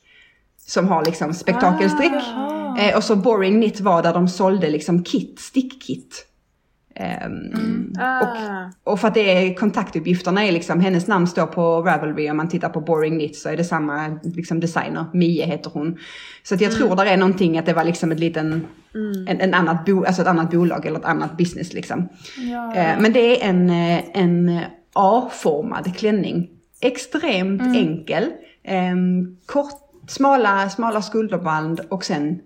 [0.66, 2.12] Som har liksom spektakelstrick.
[2.12, 2.78] Ah.
[2.78, 6.26] Eh, och så Boring Knit var där de sålde liksom kit, stickkit.
[6.96, 8.70] Ehm, och, Ah.
[8.84, 9.20] och för att det
[9.50, 13.36] är kontaktuppgifterna är liksom, hennes namn står på Ravelry om man tittar på Boring Knit
[13.36, 15.98] så är det samma liksom designer, Mie heter hon.
[16.42, 18.66] Så att jag tror där är någonting att det var liksom ett liten,
[19.28, 22.08] en, en annat bo, alltså ett annat bolag eller ett annat business liksom.
[22.36, 22.74] Ja.
[22.74, 24.60] Eh, men det är en, eh, en
[24.92, 26.50] A-formad klänning.
[26.80, 28.30] Extremt enkel,
[28.64, 32.40] ehm, kort, smala, smala skulderband och sen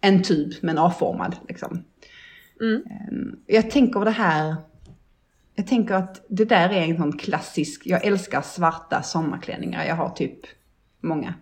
[0.00, 1.82] en tub men A-formad liksom.
[2.60, 2.82] Mm.
[2.90, 4.54] Ehm, Jag tänker det här,
[5.54, 10.08] jag tänker att det där är en sån klassisk, jag älskar svarta sommarklänningar, jag har
[10.10, 10.38] typ
[11.00, 11.34] många.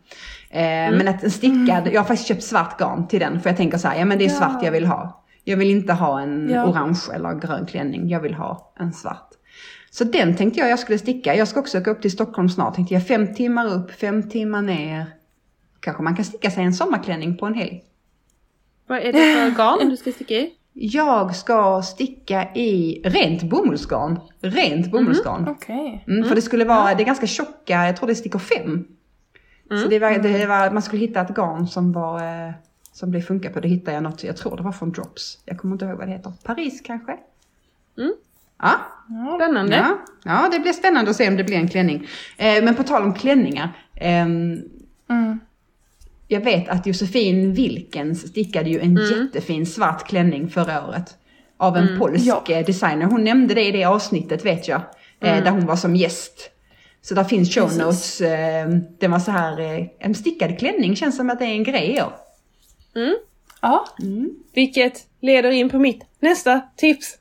[0.51, 0.61] Eh,
[0.91, 3.79] Men att en stickad, jag har faktiskt köpt svart garn till den för jag tänker
[3.79, 4.35] så här, ja men det är Ja.
[4.35, 5.25] svart jag vill ha.
[5.45, 6.65] Jag vill inte ha en Ja.
[6.67, 9.31] orange eller grön klänning, jag vill ha en svart.
[9.91, 11.35] Så den tänkte jag jag skulle sticka.
[11.37, 12.75] Jag ska också åka upp till Stockholm snart.
[12.75, 15.07] Tänkte jag fem timmar upp, fem timmar ner.
[15.81, 17.85] Kanske man kan sticka sig en sommarklänning på en helg.
[18.87, 20.51] Vad är det för garn du ska sticka i?
[20.77, 24.21] Jag ska sticka i rent bomullsgarn.
[24.41, 25.49] Rent bomullsgarn.
[25.49, 26.05] Okej.
[26.09, 28.85] Mm, för det skulle vara, det är ganska tjocka, jag tror det stickor fem.
[29.83, 32.53] Så det var, det var, man skulle hitta ett garn som var, eh,
[32.93, 33.61] som det funkar på.
[33.61, 35.39] Det hittade jag något, jag tror det var från Drops.
[35.45, 36.33] Jag kommer inte ihåg vad det heter.
[36.45, 37.13] Paris kanske?
[37.99, 38.13] Mm.
[38.63, 38.71] Ja,
[39.09, 39.39] Ja.
[39.41, 39.77] Spännande.
[39.77, 42.07] ja, ja, det blir spännande att se om det blir en klänning.
[42.37, 43.73] Eh, men på tal om klänningar.
[43.95, 44.63] ehm,
[45.09, 45.41] Mm.
[46.29, 49.23] Jag vet att Josefin Wilkens stickade ju en Mm.
[49.27, 51.15] jättefin svart klänning förra året.
[51.57, 52.45] av en polsk Ja.
[52.49, 53.07] eh, designer.
[53.07, 54.81] Hon nämnde det i det avsnittet vet jag.
[55.21, 56.51] eh, Där hon var som gäst.
[57.03, 58.21] Så där finns show notes.
[58.21, 58.69] Eh,
[58.99, 62.03] det var så här, en stickad klänning känns som att det är en grej i
[62.03, 62.13] år.
[63.63, 63.85] Ja,
[64.55, 67.19] Vilket leder in på mitt nästa tips.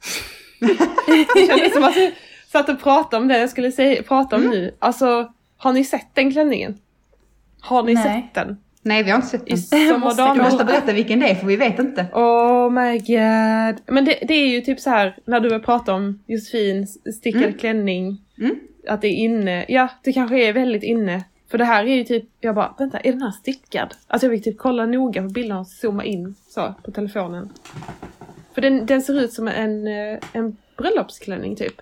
[1.34, 2.12] det kändes som att jag
[2.51, 4.76] satt och pratade om det jag skulle säga, prata om nu.
[4.80, 6.78] Alltså, har ni sett den klänningen?
[7.62, 8.04] Har ni Nej.
[8.04, 8.58] sett den?
[8.84, 9.58] Nej vi har inte sett I den.
[9.58, 12.06] sommar måste Du måste berätta vilken det är för vi vet inte.
[12.14, 13.96] Oh my god.
[13.96, 18.22] Men det, det är ju typ så här när du pratar om Josefin stickad klänning.
[18.38, 18.56] Mm.
[18.88, 19.66] Att det är inne.
[19.68, 21.24] Ja, det kanske är väldigt inne.
[21.52, 23.94] För det här är ju typ, jag bara, vänta, är den här stickad?
[24.08, 27.50] Alltså jag fick typ kolla noga på bilderna och zooma in så på telefonen.
[28.54, 31.82] För den, den ser ut som en, eh, en bröllopsklänning typ.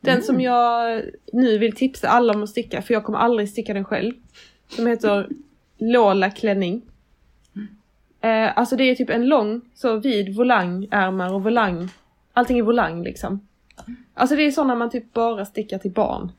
[0.00, 3.74] Den som jag nu vill tipsa alla om att sticka, för jag kommer aldrig sticka
[3.74, 4.12] den själv.
[4.68, 5.28] Som heter
[5.78, 6.82] Lola klänning.
[8.20, 11.88] Eh, alltså det är typ en lång, så vid volangärmar och volang.
[12.32, 13.48] Allting är volang liksom.
[14.14, 16.32] Alltså det är sådana man typ bara stickar till barn.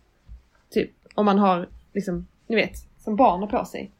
[0.69, 3.91] Typ om man har liksom, ni vet, som barn har på sig.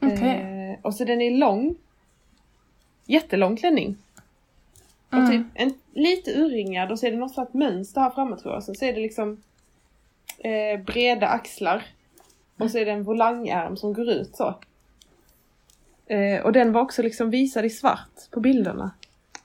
[0.00, 0.28] okej.
[0.72, 1.74] Eh, och så den är lång.
[3.06, 3.96] Jättelång klänning.
[5.08, 5.30] Och Mm.
[5.30, 8.62] typ en, lite urringad och så är det något slags mönster här framme tror jag.
[8.62, 9.42] Sen så är det liksom
[10.38, 11.82] eh, breda axlar.
[12.60, 14.58] Och så är det en volangärm som går ut så.
[16.06, 18.90] Eh, och den var också liksom visad i svart på bilderna.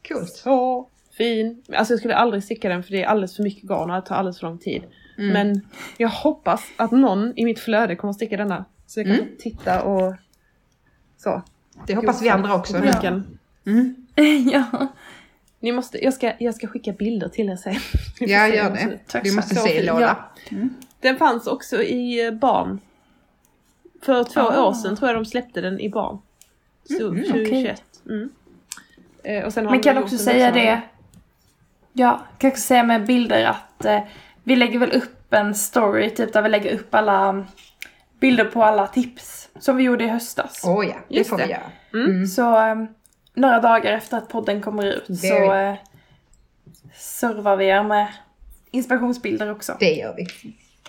[0.07, 0.29] Coolt.
[0.29, 0.87] Så
[1.17, 1.63] fin.
[1.73, 4.07] Alltså jag skulle aldrig sticka den för det är alldeles för mycket garn och det
[4.07, 4.83] tar alldeles för lång tid.
[5.17, 5.61] Men
[5.97, 8.65] jag hoppas att någon i mitt flöde kommer att sticka denna.
[8.87, 10.15] Så jag kan få titta och
[11.17, 11.41] så.
[11.87, 12.73] Det hoppas vi andra också.
[12.73, 13.39] Publiken.
[13.65, 13.95] Mm.
[14.51, 14.87] ja.
[15.59, 17.75] Ni måste, jag, ska, jag ska skicka bilder till er sen.
[18.19, 19.29] Ja, gör det.
[19.29, 20.25] så måste se Lola.
[20.99, 22.79] Den fanns också i eh, barn.
[24.05, 24.67] För två Ah.
[24.67, 26.17] år sedan tror jag de släppte den i barn.
[26.97, 27.83] Så, Mm, 2021.
[28.09, 28.29] Mm.
[29.23, 30.81] Eh, och sen har Men kan också säga det.
[31.93, 33.99] Ja, kan också säga med bilder att eh,
[34.43, 37.45] vi lägger väl upp en story typ där vi lägger upp alla mm,
[38.19, 40.61] bilder på alla tips som vi gjorde i höstas.
[40.65, 41.45] Åh ja, det Just får det.
[41.45, 42.27] vi göra.
[42.27, 42.75] Så eh,
[43.33, 45.75] några dagar efter att podden kommer ut Det så eh,
[46.93, 48.07] servar vi er med
[48.71, 49.75] inspirationsbilder också.
[49.79, 50.27] Det gör vi.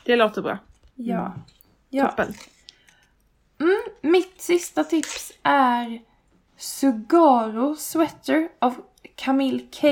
[0.04, 0.58] Det låter bra.
[0.94, 1.34] Ja.
[1.90, 2.06] ja.
[2.08, 2.34] Toppen.
[4.00, 6.00] Mitt sista tips är
[6.57, 8.74] Sugaro Sweater av
[9.14, 9.88] Camille K.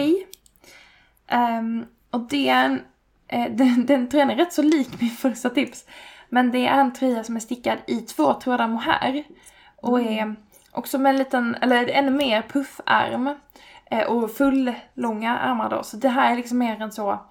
[1.26, 2.82] Ehm, och det är en,
[3.28, 5.86] eh, den, den tröjan är rätt så lik min första tips.
[6.28, 9.24] Men det är en tröja som är stickad i två trådar mohair.
[9.76, 10.36] Och är
[10.72, 13.34] också med en liten, eller ännu mer puffärm.
[13.90, 15.82] Eh, och full långa ärmar då.
[15.82, 17.26] Så det här är liksom mer en så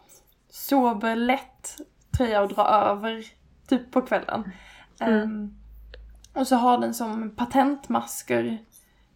[0.49, 1.77] sober, lätt
[2.17, 3.25] tröja att dra över
[3.67, 4.51] typ på kvällen.
[4.99, 5.62] Ehm,
[6.33, 8.57] och så har den som patentmasker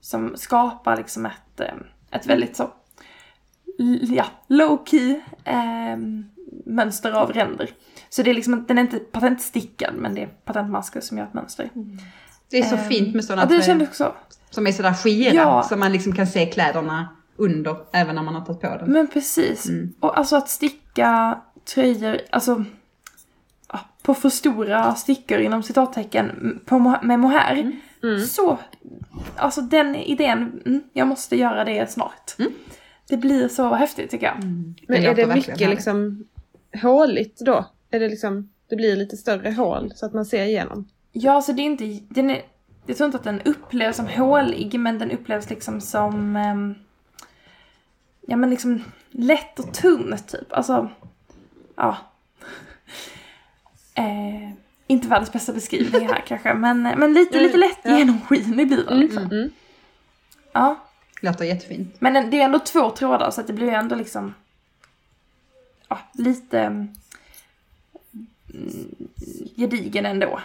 [0.01, 1.74] som skapar liksom ett, eh,
[2.11, 2.70] ett väldigt så
[4.01, 5.97] ja, low key eh,
[6.65, 7.70] mönster av ränder.
[8.09, 11.34] Så det är liksom, den är inte patentstickad men det är patentmasker som gör ett
[11.34, 11.70] mönster.
[12.49, 14.15] Det är så Ehm, fint med sådana Ja, det kändes också.
[14.49, 15.34] som är sådär skira.
[15.34, 15.63] Ja.
[15.63, 18.91] Så man liksom kan se kläderna under även när man har tagit på dem.
[18.91, 19.70] Men precis.
[19.70, 19.93] Mm.
[19.99, 21.41] Och alltså att sticka
[21.74, 22.63] tröjor, alltså
[24.08, 27.72] på för stora stickor inom citattecken på, med mohair.
[28.03, 28.26] Mm.
[28.26, 28.58] Så,
[29.36, 32.36] alltså den idén, mm, jag måste göra det snart.
[32.39, 32.51] Mm.
[33.10, 34.43] Det blir så häftigt tycker jag.
[34.43, 35.70] Men Det är det mycket härligt.
[35.70, 36.28] liksom
[36.82, 37.66] håligt då?
[37.91, 40.88] Är det liksom, det blir lite större hål så att man ser igenom?
[41.12, 42.41] Ja, alltså det är inte, den är,
[42.86, 46.76] jag tror inte att den upplevs som hålig, men den upplevs liksom som, ehm,
[48.28, 50.53] ja men liksom lätt och tunn typ.
[50.53, 50.89] Alltså,
[51.76, 51.97] ja.
[53.98, 54.50] Eh,
[54.88, 57.98] inte världens bästa beskrivning här kanske, men, men lite, lite lätt Ja.
[57.98, 59.00] genomskinlig blir den.
[59.00, 59.24] Liksom.
[59.24, 59.50] Mm.
[60.52, 60.76] Ja,
[61.22, 61.95] Låter jättefint.
[62.02, 64.34] men det är ändå två trådar så att det blir ändå liksom,
[65.88, 66.88] ja, lite mm,
[69.56, 70.39] gedigen ändå.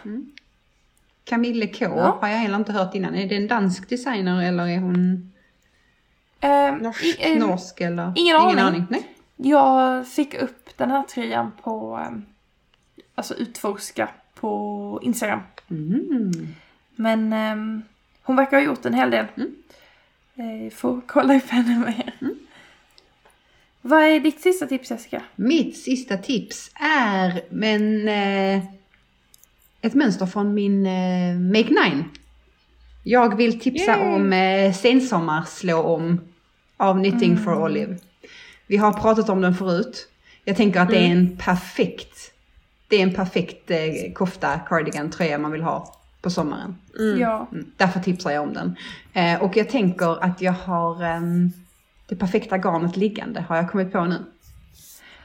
[1.25, 2.19] Camille K Ja.
[2.21, 3.15] har jag heller inte hört innan.
[3.15, 5.29] Är det en dansk designer eller är hon
[6.41, 7.17] Eh, Norsk.
[7.21, 8.13] eh, norsk eller?
[8.17, 8.87] ingen aning.
[8.91, 9.09] Nej.
[9.37, 12.25] Jag fick upp den här tröjan på, ehm,
[13.23, 15.41] alltså utforska på Instagram.
[15.71, 16.55] Mm.
[16.97, 17.83] Men ehm,
[18.23, 19.27] hon verkar ha gjort en hel del.
[19.37, 19.55] Mm.
[20.35, 22.15] Eh, får kolla upp henne mer.
[23.81, 25.23] Vad är ditt sista tips Jessica?
[25.37, 28.65] Mitt sista tips är men, eh,
[29.81, 32.05] ett mönster från min eh, Make Nine.
[33.05, 34.15] Jag vill tipsa Yay!
[34.15, 36.21] om eh, Sensommar om
[36.77, 37.97] av Knitting for Olive.
[38.67, 40.09] Vi har pratat om den förut.
[40.45, 42.12] Jag tänker att det är en perfekt,
[42.93, 46.77] det är en perfekt eh, kofta, cardigan, tröja man vill ha på sommaren.
[47.21, 47.49] Ja.
[47.53, 48.77] Mm, därför tipsar jag om den.
[49.13, 51.51] Eh, och jag tänker att jag har, ehm,
[52.09, 54.17] det perfekta garnet liggande har jag kommit på nu.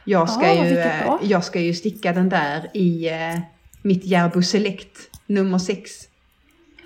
[0.03, 3.39] Jag ska, Ah, ju, eh, jag ska ju sticka den där i eh,
[3.81, 5.91] mitt Järbo Select nummer 6.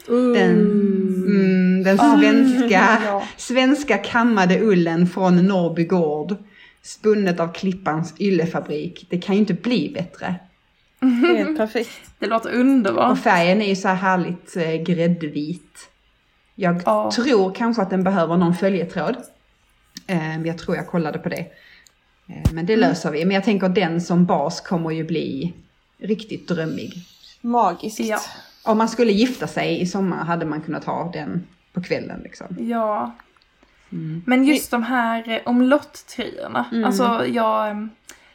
[0.08, 2.18] Den, mm, den Ah.
[2.20, 3.24] svenska, Ja.
[3.38, 6.36] svenska kammade ullen från Norrby gård.
[6.84, 9.08] Spunnet av Klippans yllefabrik.
[9.10, 10.36] Det kan ju inte bli bättre.
[11.02, 11.90] Helt perfekt.
[12.20, 13.12] Det låter underbart.
[13.12, 15.90] Och färgen är ju så här härligt eh, gräddvit.
[16.56, 17.12] Jag Ja.
[17.12, 19.16] tror kanske att den behöver någon följetråd.
[20.08, 21.46] Eh, jag tror jag kollade på det.
[22.28, 22.90] Eh, men det Mm.
[22.90, 23.26] löser vi.
[23.26, 25.54] Men jag tänker den som bas kommer ju bli
[25.98, 26.94] riktigt drömmig.
[27.42, 28.00] Magiskt.
[28.00, 28.20] Ja.
[28.64, 32.48] Om man skulle gifta sig i sommar hade man kunnat ha den på kvällen liksom.
[32.60, 33.16] Ja.
[33.92, 34.24] Mm.
[34.26, 36.66] Men just de här eh, omlott-tröjorna.
[36.72, 36.84] Mm.
[36.86, 37.76] Alltså jag eh,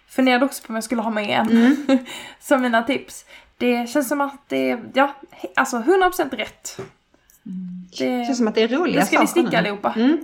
[0.09, 1.77] funderade också på om jag skulle ha med en Mm.
[2.41, 3.25] som mina tips.
[3.59, 5.15] Det känns som att det är, ja,
[5.55, 6.77] alltså 100% rätt.
[7.43, 9.57] Det Det, känns som att det är roliga det ska ni saker sticka nu.
[9.57, 9.93] allihopa.
[9.97, 10.19] Mm.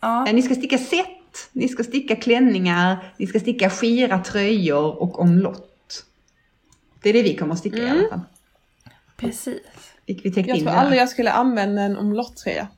[0.00, 0.24] Ja.
[0.24, 1.06] Ni ska sticka set,
[1.52, 6.04] ni ska sticka klänningar, ni ska sticka skira tröjor och omlott.
[7.02, 7.98] Det är det vi kommer att sticka i Mm.
[7.98, 8.20] alla fall.
[9.16, 9.58] Precis.
[10.06, 12.68] Vi Jag in tror aldrig jag skulle använda en omlott-tröja.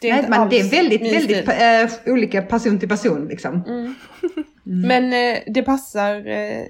[0.00, 3.62] Det är Nej, men det är väldigt, väldigt eh, olika person till person liksom.
[3.66, 3.94] Mm.
[4.64, 6.66] Men eh, det passar, eh,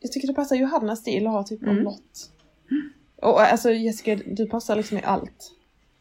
[0.00, 1.78] jag tycker det passar Johannas stil att ha typ Mm.
[1.78, 2.30] omlott.
[3.16, 5.52] Och eh, alltså Jessica, du passar liksom i allt.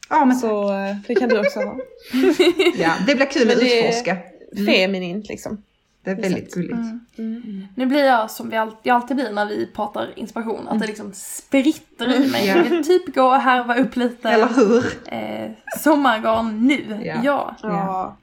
[0.09, 1.77] Ja, men Så eh, det kan du också ha.
[2.77, 4.17] ja, det blir kul Men att utforska.
[4.65, 5.63] Feminint liksom.
[6.03, 6.79] Det är väldigt gulligt.
[7.17, 7.67] Mm.
[7.75, 10.87] Nu blir jag som vi all, jag alltid blir när vi pratar inspiration, att det
[10.87, 12.45] liksom spritter i mig.
[12.47, 12.55] Ja.
[12.57, 14.85] Jag vill typ gå och härva upp lite Eller hur?
[15.13, 16.85] eh, sommargarn nu.
[16.89, 17.21] Ja.
[17.23, 17.55] Ja.
[17.63, 17.69] Ja.
[17.69, 18.17] Ja.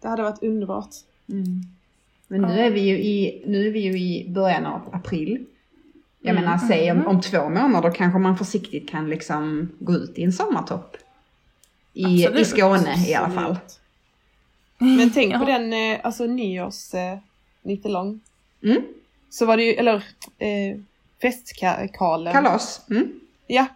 [0.00, 0.90] Det hade varit underbart.
[1.28, 1.60] Mm.
[2.40, 5.46] Men nu är vi ju i, nu är vi ju i början av april.
[6.20, 6.44] Jag Mm.
[6.44, 10.32] menar, säg om, om två månader kanske man försiktigt kan liksom gå ut i en
[10.32, 10.96] sommartopp.
[11.94, 12.46] I, i Absolut.
[12.46, 13.56] Skåne i alla fall.
[14.78, 17.18] Men tänk på den, eh, alltså nyårs eh,
[17.90, 18.20] lång.
[18.64, 18.82] Mm.
[19.30, 19.94] Så var det ju, eller
[20.38, 20.76] eh,
[21.22, 22.32] festkalen.
[22.32, 22.86] Kalas.
[22.90, 23.12] Mm.
[23.46, 23.66] Ja.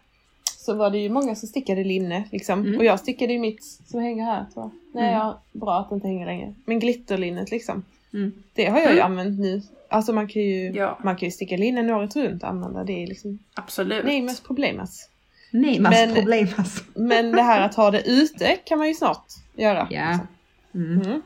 [0.58, 2.60] Så var det ju många som stickade linne liksom.
[2.60, 2.78] Mm.
[2.78, 4.70] Och jag stickade ju mitt som hänger här tror jag.
[5.02, 5.18] Nej, Mm.
[5.18, 6.54] ja, bra att det inte hänger längre.
[6.64, 7.84] Men glitterlinnet liksom.
[8.16, 8.32] Mm.
[8.54, 9.12] Det har jag ju Mm.
[9.12, 9.62] använt nu.
[9.88, 10.98] Alltså man kan ju, Ja.
[11.04, 14.04] man kan ju sticka linnen året runt och använda det är liksom, Absolut.
[14.04, 15.08] nej mest problemas.
[15.50, 16.84] Nej, mass Men- problem alltså.
[16.94, 19.24] Men det här att ha det ute kan man ju snart
[19.56, 19.88] göra.
[19.90, 20.08] Ja.
[20.10, 20.26] liksom.
[20.74, 21.22] Mm.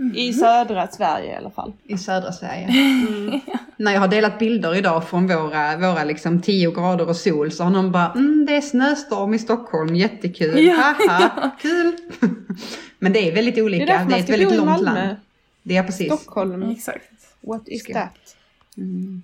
[0.00, 0.16] Mm.
[0.16, 1.72] I södra Sverige i alla fall.
[1.84, 2.64] I södra Sverige.
[2.64, 3.40] Mm.
[3.76, 7.64] När jag har delat bilder idag från våra, våra liksom 10 grader och sol så
[7.64, 11.92] har någon bara mm, det är snöstorm i Stockholm, jättekul, Ja, haha, kul.
[12.98, 15.16] Men det är väldigt Det olika, är det är, ett väldigt långt land.
[15.68, 16.06] Det är precis.
[16.06, 16.62] Stockholm.
[16.70, 17.02] Exakt.
[17.40, 18.36] What is Ska- that?
[18.76, 19.22] Mm.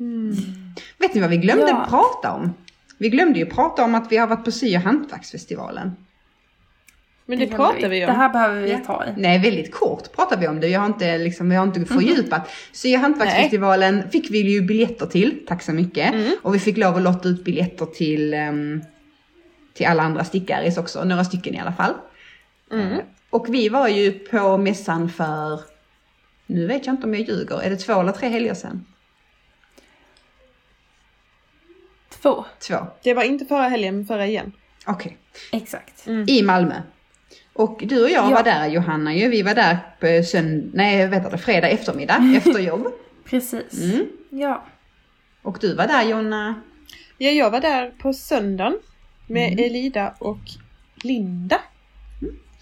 [0.00, 0.46] Mm.
[0.98, 1.86] Vet ni vad vi glömde Ja.
[1.90, 2.54] prata om?
[2.98, 5.96] Vi glömde ju prata om att vi har varit på sy och hantverksfestivalen.
[7.26, 8.06] Men det, glömde pratar vi om.
[8.06, 8.78] Det här behöver vi Ja.
[8.86, 9.08] ta i.
[9.16, 10.68] Nej, väldigt kort pratar vi om det.
[10.68, 12.50] Jag har inte, liksom, jag har inte fördjupat.
[12.72, 16.14] Sy och hantverksfestivalen fick vi ju biljetter till, tack så mycket.
[16.14, 16.36] Mm.
[16.42, 18.82] Och vi fick lov att lotta ut biljetter till, ehm,
[19.74, 21.94] till alla andra stickaris också, några stycken i alla fall.
[22.72, 22.98] Mm.
[23.30, 25.60] Och vi var ju på mässan för,
[26.46, 28.86] nu vet jag inte om jag ljuger, är det två eller tre helger sedan?
[32.22, 32.44] Två.
[32.58, 34.52] Två, Det var inte förra helgen, men förra igen.
[34.86, 35.16] okej.
[35.52, 36.08] Exakt.
[36.26, 36.74] I Malmö.
[37.52, 38.34] Och du och jag Ja.
[38.34, 42.58] var där Johanna ju, vi var där på sönd- nej, vet du, fredag eftermiddag efter
[42.60, 42.86] jobb.
[43.24, 43.82] Precis.
[43.82, 44.06] Mm.
[44.30, 44.64] Ja.
[45.42, 46.60] Och du var där Jonna.
[47.18, 48.78] Ja, jag var där på söndagen
[49.26, 49.64] med Mm.
[49.64, 50.38] Elida och
[51.02, 51.60] Linda.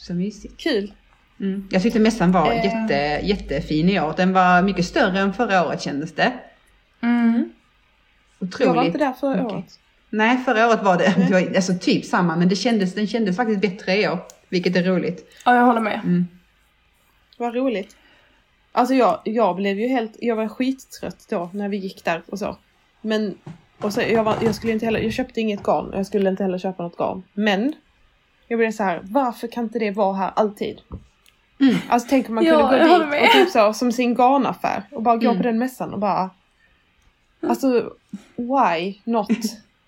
[0.07, 0.57] Så mysigt.
[0.61, 0.93] Kul!
[1.41, 1.69] Mm.
[1.71, 2.65] Jag tyckte mässan var Eh.
[2.65, 4.15] jätte, jättefin i år.
[4.17, 6.33] Den var mycket större än förra året kändes det.
[7.03, 7.53] Mm.
[8.41, 8.67] Otroligt.
[8.67, 9.57] Jag var inte där förra Okej.
[9.57, 9.79] året.
[10.11, 13.37] Nej, förra året var det, det var, alltså typ samma, men det kändes, den kändes
[13.37, 14.19] faktiskt bättre i år.
[14.49, 15.27] Vilket är roligt.
[15.45, 16.01] Ja, jag håller med.
[16.05, 16.27] Mm.
[17.39, 17.97] Vad roligt.
[18.73, 22.39] Alltså jag, jag blev ju helt, jag var skittrött då när vi gick där och
[22.39, 22.57] så.
[23.01, 23.35] Men,
[23.79, 26.29] och så jag, var, jag skulle inte heller, jag köpte inget garn och jag skulle
[26.31, 27.23] inte heller köpa något garn.
[27.33, 27.73] Men,
[28.49, 30.81] jag blev så här, varför kan inte det vara här alltid?
[31.61, 31.77] Mm.
[31.89, 33.23] Alltså tänk om man kunde gå dit med.
[33.23, 35.37] och typ så, som sin garnaffär och bara gå Mm.
[35.37, 36.31] på den mässan och bara
[37.49, 37.93] Alltså,
[38.37, 39.29] why not?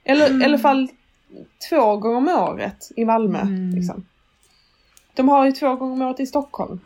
[0.04, 0.88] Eller i alla fall
[1.70, 3.40] två gånger om året i Malmö.
[3.40, 3.70] Mm.
[3.70, 4.06] Liksom.
[5.14, 6.80] De har ju två gånger om året i Stockholm.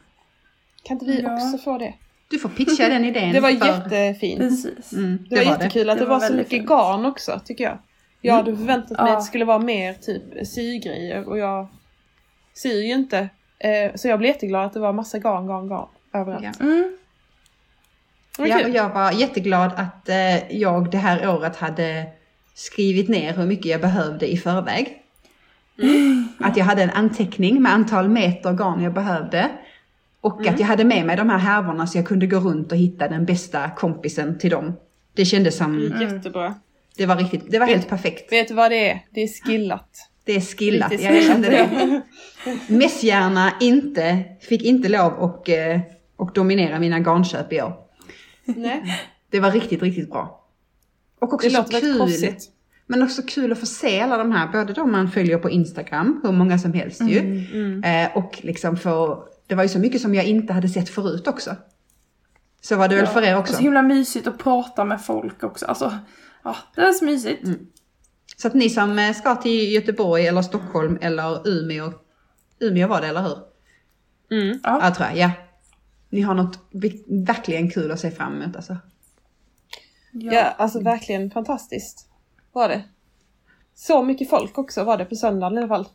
[0.83, 1.35] Kan inte vi Ja.
[1.35, 1.95] också få det?
[2.31, 3.33] Du får pitcha den idén.
[3.33, 4.39] Det var för- jättefint.
[4.41, 4.93] Precis.
[4.93, 6.69] Mm, Det var jättekul att Det det var var så mycket fint.
[6.69, 7.79] garn också tycker jag.
[8.23, 9.13] Jag hade förväntat mig Ja.
[9.13, 11.67] att det skulle vara mer typ sygrejer och jag
[12.55, 13.29] syr ju inte.
[13.59, 16.45] Eh, så jag blev jätteglad att det var massa garn, garn, garn överallt.
[16.59, 16.67] Ja.
[16.67, 16.97] Mm.
[18.39, 22.07] Ja, och jag var jätteglad att eh, jag det här året hade
[22.55, 24.99] skrivit ner hur mycket jag behövde i förväg.
[26.39, 29.51] Att jag hade en anteckning med antal meter garn jag behövde.
[30.21, 32.79] Och att jag hade med mig de här härvorna så jag kunde gå runt och
[32.79, 34.73] hitta den bästa kompisen till dem.
[35.15, 36.55] Det kändes som, Jättebra.
[36.97, 38.33] Det var riktigt, det var Vet- helt perfekt.
[38.33, 39.05] Vet du vad det är?
[39.11, 40.09] Det är skillat.
[40.25, 41.69] Det är skillat, Riktigt jag kände det.
[41.69, 42.03] skillat.
[42.69, 45.81] Mässhjärna inte, fick inte lov och, eh,
[46.17, 47.75] och dominera mina garnköp i år.
[48.45, 48.83] Nej,
[49.31, 50.45] Det var riktigt, riktigt bra.
[51.19, 51.97] Och också det låter kul.
[51.99, 52.45] proffsigt.
[52.87, 56.21] Men också kul att få se alla de här, både de man följer på Instagram,
[56.25, 57.19] hur många som helst ju.
[57.19, 57.85] Mm.
[57.85, 61.29] Eh, och liksom få, det var ju så mycket som jag inte hade sett förut
[61.29, 61.57] också.
[62.61, 63.55] Så var det väl för er Och också.
[63.55, 65.67] så himla mysigt att prata med folk också.
[65.67, 65.93] Alltså,
[66.43, 67.49] ja, det är så mysigt.
[68.37, 71.93] Så att ni som eh, ska till Göteborg eller Stockholm eller Umeå,
[72.61, 73.39] Umeå var det eller hur?
[74.31, 74.61] Mm.
[74.63, 74.81] Ja.
[74.83, 75.31] Ja, tror jag, ja.
[76.11, 76.59] Ni har något
[77.07, 78.77] verkligen kul att se fram emot alltså.
[80.13, 82.09] Ja, alltså verkligen fantastiskt.
[82.53, 82.83] Var det.
[83.75, 85.87] Så mycket folk också var det på söndagen i alla fall.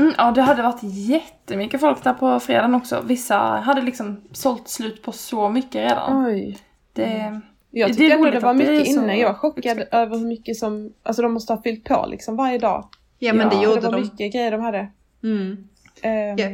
[0.00, 3.02] Mm, ja, det hade varit jättemycket folk där på fredagen också.
[3.04, 6.26] Vissa hade liksom sålt slut på så mycket redan.
[6.26, 6.58] Oj.
[6.92, 7.40] Det,
[7.70, 9.18] Jag Det är tyckte ändå roligt det var att det är mycket så inne.
[9.18, 9.94] Jag var chockad uppskattat.
[10.06, 12.88] över hur mycket som, alltså de måste ha fyllt på liksom varje dag.
[13.18, 14.00] Ja men Ja, det gjorde det var de.
[14.02, 14.88] mycket grejer de hade.
[15.22, 15.56] Mm.
[16.02, 16.48] Ehm, Ja.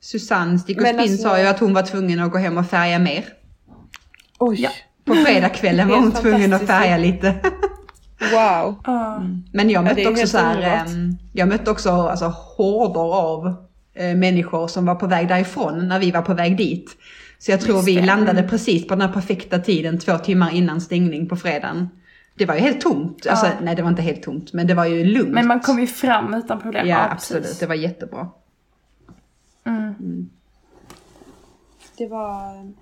[0.00, 2.58] Susanne Stick och Men Spinn alltså- sa ju att hon var tvungen att gå hem
[2.58, 3.24] och färga mer.
[4.38, 4.70] Oj, Ja.
[5.04, 7.34] På fredagskvällen var hon tvungen att färga lite.
[8.32, 8.74] wow.
[8.86, 9.22] ja.
[9.52, 12.26] Men jag Ja, mötte det är också så här, ehm, jag mötte också alltså,
[12.56, 13.54] horder av
[13.94, 16.90] eh, människor som var på väg därifrån när vi var på väg dit.
[17.42, 21.28] Så jag tror vi landade precis på den här perfekta tiden, två timmar innan stängning
[21.28, 21.88] på fredagen.
[22.34, 23.52] Det var ju helt tomt, alltså Ja.
[23.62, 25.32] nej det var inte helt tomt, men det var ju lugnt.
[25.32, 26.88] Men man kom ju fram utan problem.
[26.88, 27.36] Ja, precis.
[27.36, 28.28] absolut, det var jättebra.
[29.64, 30.30] Mm.
[31.96, 32.72] Det var...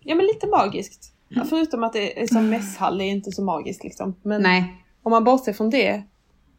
[0.00, 1.12] Ja men lite magiskt.
[1.28, 4.14] Ja, Förutom att det är som mässhall, det är inte så magiskt liksom.
[4.22, 6.02] Men Nej, om man bortser från det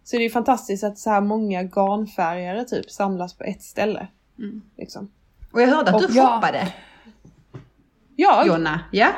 [0.04, 4.08] så är det ju fantastiskt att så här många garnfärgare typ samlas på ett ställe.
[4.40, 4.62] Mm.
[4.78, 5.10] Liksom.
[5.56, 6.28] Och jag hörde att Och du ja.
[6.28, 6.68] shoppade,
[8.16, 8.48] Jag?
[8.48, 8.80] Jonna.
[8.92, 9.12] Ja,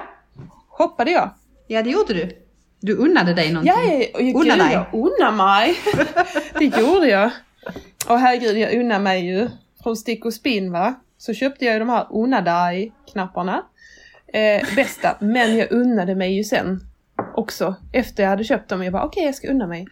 [0.70, 1.30] Hoppade jag?
[1.68, 2.44] ja det gjorde du.
[2.80, 3.74] Du unnade dig någonting.
[3.90, 4.74] Ja, ja, ja, Unna dig.
[4.74, 5.76] jag unnar mig.
[6.60, 7.32] det gjorde jag.
[8.10, 9.50] Och herregud, jag unnar mig ju.
[9.84, 10.94] Från Stick och Spinn va.
[11.18, 13.64] Så köpte jag ju de här unna dig-knapparna.
[14.34, 15.18] Eh, bästa.
[15.20, 16.80] Men jag unnade mig ju sen
[17.36, 17.76] också.
[17.94, 18.84] Efter jag hade köpt dem.
[18.84, 19.88] Jag bara okej, jag ska unna mig.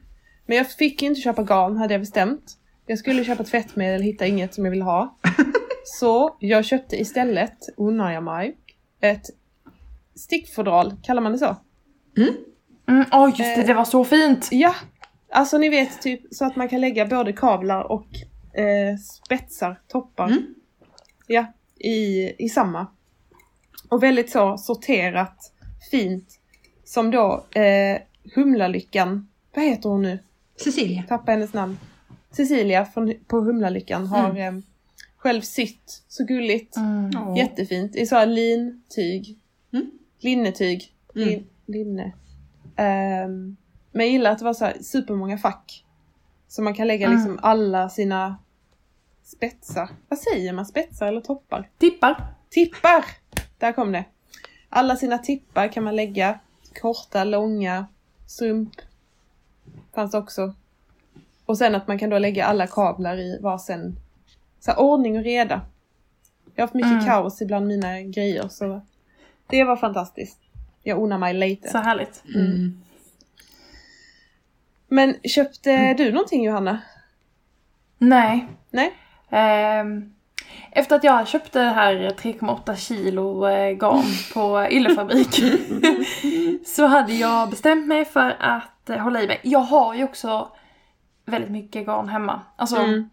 [0.45, 2.43] Men jag fick inte köpa garn, hade jag bestämt.
[2.85, 5.17] Jag skulle köpa tvättmedel, hitta inget som jag ville ha.
[5.85, 8.57] Så jag köpte istället, unnar jag mig,
[9.01, 9.29] ett
[10.15, 11.55] stickfodral, kallar man det så?
[12.87, 14.49] Mm, Åh just det, det var så fint!
[14.51, 14.75] Ja,
[15.31, 18.07] alltså ni vet typ så att man kan lägga både kablar och
[18.59, 20.27] eh, spetsar, toppar.
[20.27, 20.55] Mm.
[21.27, 21.45] Ja,
[21.79, 22.87] i, i samma.
[23.89, 25.51] Och väldigt så sorterat,
[25.91, 26.39] fint.
[26.83, 28.01] Som då eh,
[28.35, 30.19] Humlalyckan, vad heter hon nu?
[30.63, 31.03] Cecilia.
[31.07, 31.77] Tappa hennes namn.
[32.31, 34.51] Cecilia från, på Humlalyckan har eh,
[35.25, 36.03] själv sytt.
[36.07, 36.77] Så gulligt.
[36.77, 37.35] Mm.
[37.35, 37.95] Jättefint.
[37.95, 39.39] I så här lintyg.
[39.73, 39.91] Mm.
[40.19, 40.93] Linnetyg.
[41.13, 42.11] Lin, Linne.
[42.75, 43.57] Ehm,
[43.91, 45.85] men jag gillar att det var så här supermånga fack.
[46.47, 47.17] Så man kan lägga Mm.
[47.19, 48.37] liksom alla sina
[49.23, 49.89] spetsar.
[50.09, 50.65] Vad säger man?
[50.65, 51.69] Spetsar eller toppar?
[51.77, 52.33] Tippar!
[52.49, 53.05] Tippar!
[53.57, 54.05] Där kom det.
[54.69, 56.39] Alla sina tippar kan man lägga.
[56.81, 57.87] Korta, långa,
[58.27, 58.73] strump.
[59.95, 60.53] Fanns också.
[61.45, 63.95] Och sen att man kan då lägga alla kablar i varsin.
[64.59, 65.61] Så här, ordning och reda.
[66.55, 67.05] Jag har haft mycket Mm.
[67.05, 68.81] kaos ibland mina grejer så
[69.47, 70.39] det var fantastiskt.
[70.83, 71.69] Jag unnar mig lite.
[71.69, 72.23] Så härligt.
[72.35, 72.81] Mm.
[74.87, 76.81] Men köpte du någonting Johanna?
[77.97, 78.47] Nej.
[78.69, 78.93] Nej?
[79.29, 80.13] Ehm,
[80.71, 84.03] efter att jag köpte det här 3,8 kilo eh, garn
[84.33, 85.43] på Yllefabrik
[86.65, 89.39] så hade jag bestämt mig för att eh, hålla i mig.
[89.43, 90.47] Jag har ju också
[91.25, 92.41] väldigt mycket garn hemma.
[92.55, 93.09] Alltså Mm.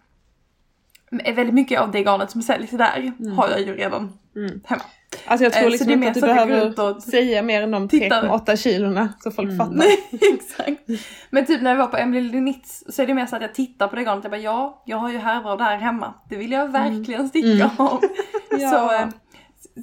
[1.35, 4.61] Väldigt mycket av det garnet som säljs där har jag ju redan Mm.
[4.65, 4.83] hemma.
[5.27, 7.43] Alltså jag Eh, tror så liksom det är inte att du så behöver och säga
[7.43, 8.23] mer än de tittar.
[8.23, 9.75] 3,8 kilorna så folk fattar.
[9.75, 9.99] Nej,
[10.35, 11.03] exakt.
[11.31, 13.55] Men typ när jag var på Emily Linitz så är det mer så att jag
[13.55, 15.77] tittar på det garnet och jag bara ja, jag har ju härvor av det här
[15.79, 16.15] hemma.
[16.29, 18.01] Det vill jag verkligen sticka av.
[18.59, 18.71] Ja.
[18.71, 19.09] Så, eh,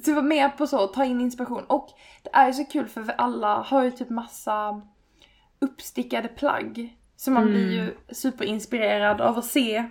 [0.04, 1.64] så var med på så, ta in inspiration.
[1.66, 1.88] Och
[2.22, 4.82] det är ju så kul för vi alla har ju typ massa
[5.60, 6.96] uppstickade plagg.
[7.16, 9.84] Så man blir ju superinspirerad av att se,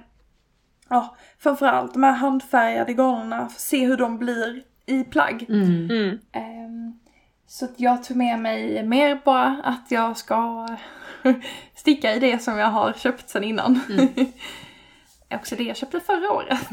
[0.89, 5.45] ja, framförallt de här handfärgade garnerna, se hur de blir i plagg.
[5.49, 5.89] Mm.
[5.89, 6.19] Mm.
[6.31, 6.99] Ehm,
[7.47, 10.67] så att jag tog med mig mer bara att jag ska
[11.75, 13.79] sticka i det som jag har köpt sen innan.
[15.33, 16.69] också det jag köpte förra året.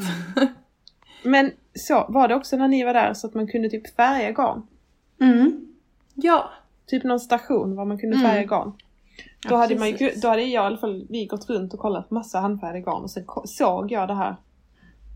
[1.22, 4.30] Men så var det också när ni var där så att man kunde typ färga
[4.30, 4.66] garn?
[5.20, 5.66] Mm.
[6.14, 6.50] ja.
[6.86, 8.30] Typ någon station var man kunde Mm.
[8.30, 8.72] färga garn?
[9.49, 11.80] Då, Ja, hade man ju, då hade jag i alla fall, vi gått runt och
[11.80, 14.36] kollat på massa handfärgade garn och sen såg jag det här.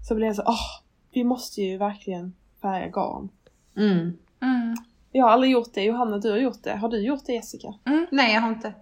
[0.09, 0.81] Så blev jag så åh,
[1.12, 3.28] vi måste ju verkligen färga garn.
[3.76, 4.18] Mm.
[4.43, 4.76] Mm.
[5.12, 6.76] Jag har aldrig gjort det, Johanna du har gjort det.
[6.76, 7.74] Har du gjort det Jessica?
[8.11, 8.74] Nej, jag har inte.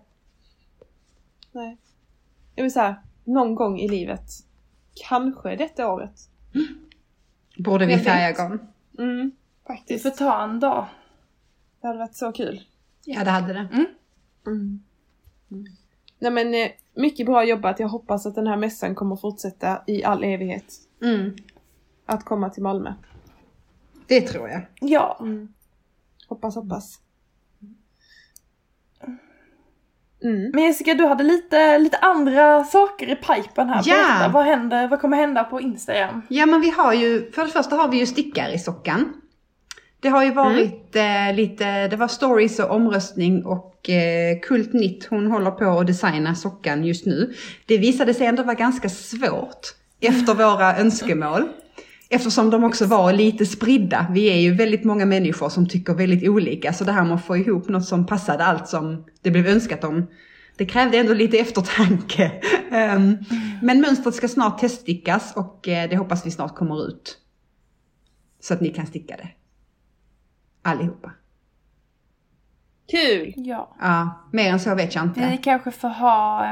[1.53, 1.77] Nej.
[2.55, 4.31] Jag vill säga, någon gång i livet.
[5.09, 6.29] Kanske detta året.
[7.59, 8.59] Borde vi färga garn?
[8.99, 9.31] Mm,
[9.67, 10.03] Vi faktiskt.
[10.03, 10.87] får ta en dag.
[11.81, 12.61] Det hade varit så kul.
[13.05, 13.69] Ja, det hade det.
[14.47, 14.83] Mm.
[16.19, 17.81] Nej men eh, mycket bra jobbat.
[17.81, 20.75] Jag hoppas att den här mässan kommer fortsätta i all evighet.
[21.03, 21.37] Mm.
[22.07, 22.95] Att komma till Malmö.
[24.07, 24.67] Det tror jag.
[24.81, 25.21] Ja.
[26.29, 27.01] Hoppas, hoppas.
[30.23, 30.51] Mm.
[30.55, 33.83] Men Jessica, du hade lite, lite andra saker i pipen här.
[33.85, 33.97] Ja.
[33.97, 36.23] Berätta, vad, händer, vad kommer hända på Instagram?
[36.29, 39.21] Ja, men vi har ju, för det första har vi ju stickar i sockan.
[40.01, 45.07] Det har ju varit eh, lite, det var stories och omröstning och eh, Kult Nitt,
[45.11, 47.35] hon håller på att designa sockan just nu.
[47.67, 51.49] Det visade sig ändå vara ganska svårt efter våra önskemål.
[52.11, 54.07] Eftersom de också var lite spridda.
[54.11, 56.73] Vi är ju väldigt många människor som tycker väldigt olika.
[56.73, 59.85] Så det här med att få ihop något som passade allt som det blev önskat
[59.85, 60.07] om.
[60.57, 62.33] Det krävde ändå lite eftertanke.
[62.71, 63.17] Ehm,
[63.63, 67.19] men mönstret ska snart teststickas och eh, det hoppas vi snart kommer ut.
[68.41, 69.29] Så att ni kan sticka det.
[70.69, 71.11] Allihopa.
[72.91, 73.35] Kul!
[73.37, 73.77] Ja.
[73.81, 75.29] Ja, mer än så vet jag inte.
[75.31, 76.45] Vi kanske får ha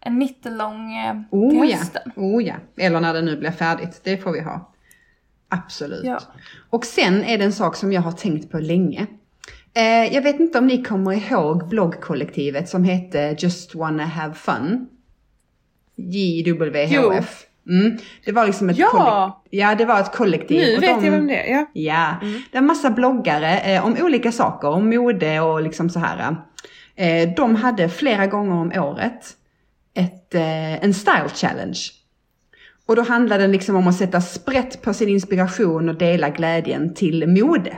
[0.00, 2.12] en mittelång eh, Oh till ja, hösten.
[2.16, 2.54] oh ja.
[2.76, 4.00] Eller när det nu blir färdigt.
[4.04, 4.72] Det får vi ha.
[5.48, 6.04] Absolut.
[6.04, 6.20] Ja.
[6.70, 9.06] Och sen är det en sak som jag har tänkt på länge.
[9.74, 14.88] Eh, jag vet inte om ni kommer ihåg bloggkollektivet som hette Just Wanna Have Fun.
[15.96, 17.46] JWHF.
[17.68, 17.98] Mm.
[18.24, 18.88] Det var liksom ett Ja!
[18.90, 19.60] kollektiv.
[19.60, 20.60] Ja, det var ett kollektiv.
[20.60, 21.56] Nu och vet de- jag vem det är.
[21.56, 21.66] Ja.
[21.72, 25.98] Ja, det är en massa bloggare eh, om olika saker, om mode och liksom så
[25.98, 26.36] här.
[26.96, 29.24] Eh, de hade flera gånger om året
[29.94, 31.78] ett, eh, en style challenge.
[32.86, 36.94] Och då handlade det liksom om att sätta sprätt på sin inspiration och dela glädjen
[36.94, 37.76] till mode.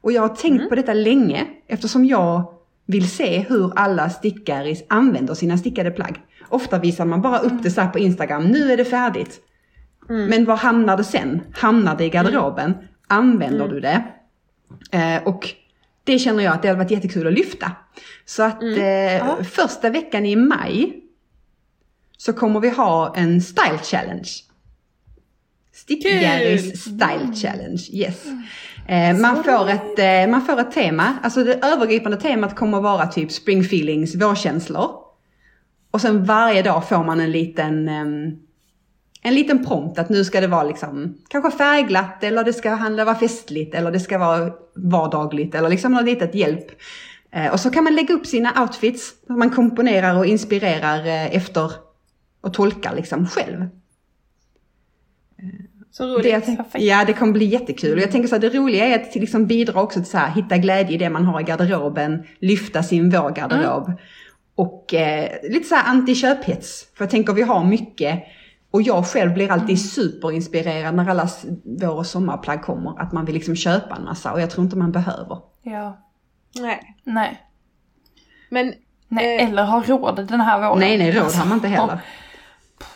[0.00, 2.52] Och jag har tänkt på detta länge eftersom jag
[2.86, 6.20] vill se hur alla stickare använder sina stickade plagg.
[6.54, 9.40] Ofta visar man bara upp det så här på Instagram, nu är det färdigt.
[10.08, 11.40] Men var hamnar det sen?
[11.54, 12.74] Hamnar det i garderoben?
[13.08, 14.04] Använder du det?
[14.90, 15.48] Eh, och
[16.04, 17.72] det känner jag att det hade varit jättekul att lyfta.
[18.24, 21.00] Så att eh, första veckan i maj
[22.16, 24.28] så kommer vi ha en style challenge.
[25.72, 28.24] Stickgarris style challenge, yes.
[28.88, 32.84] Eh, man, får ett, eh, man får ett tema, alltså det övergripande temat kommer att
[32.84, 35.03] vara typ spring feelings, vårkänslor.
[35.94, 37.88] Och sen varje dag får man en liten,
[39.22, 43.04] en liten prompt att nu ska det vara liksom kanske färgglatt eller det ska handla
[43.04, 46.66] vara festligt eller det ska vara vardagligt eller liksom något litet hjälp.
[47.32, 51.72] Eh, och så kan man lägga upp sina outfits, man komponerar och inspirerar eh, efter
[52.40, 53.66] och tolkar liksom själv.
[55.90, 56.44] Så Det, roligt.
[56.44, 56.84] tänk- perfekt.
[56.84, 57.96] ja, det kommer bli jättekul.
[57.96, 60.30] Och jag tänker så här, det roliga är att liksom bidra också till så här,
[60.30, 63.92] hitta glädje i det man har i garderoben, lyfta sin vårgarderob.
[64.54, 66.86] Och eh, lite så här anti-köphets.
[66.96, 68.24] För jag tänker vi har mycket.
[68.70, 71.28] Och jag själv blir alltid superinspirerad när alla
[71.64, 73.00] vår och sommarplagg kommer.
[73.00, 75.38] Att man vill liksom köpa en massa och jag tror inte man behöver.
[75.62, 75.98] Ja.
[76.60, 76.96] Nej.
[77.04, 77.40] Nej.
[78.50, 78.74] Men
[79.08, 79.48] Nej, Eh.
[79.48, 80.78] eller ha råd den här våren.
[80.80, 81.98] Nej, nej, råd har man inte heller.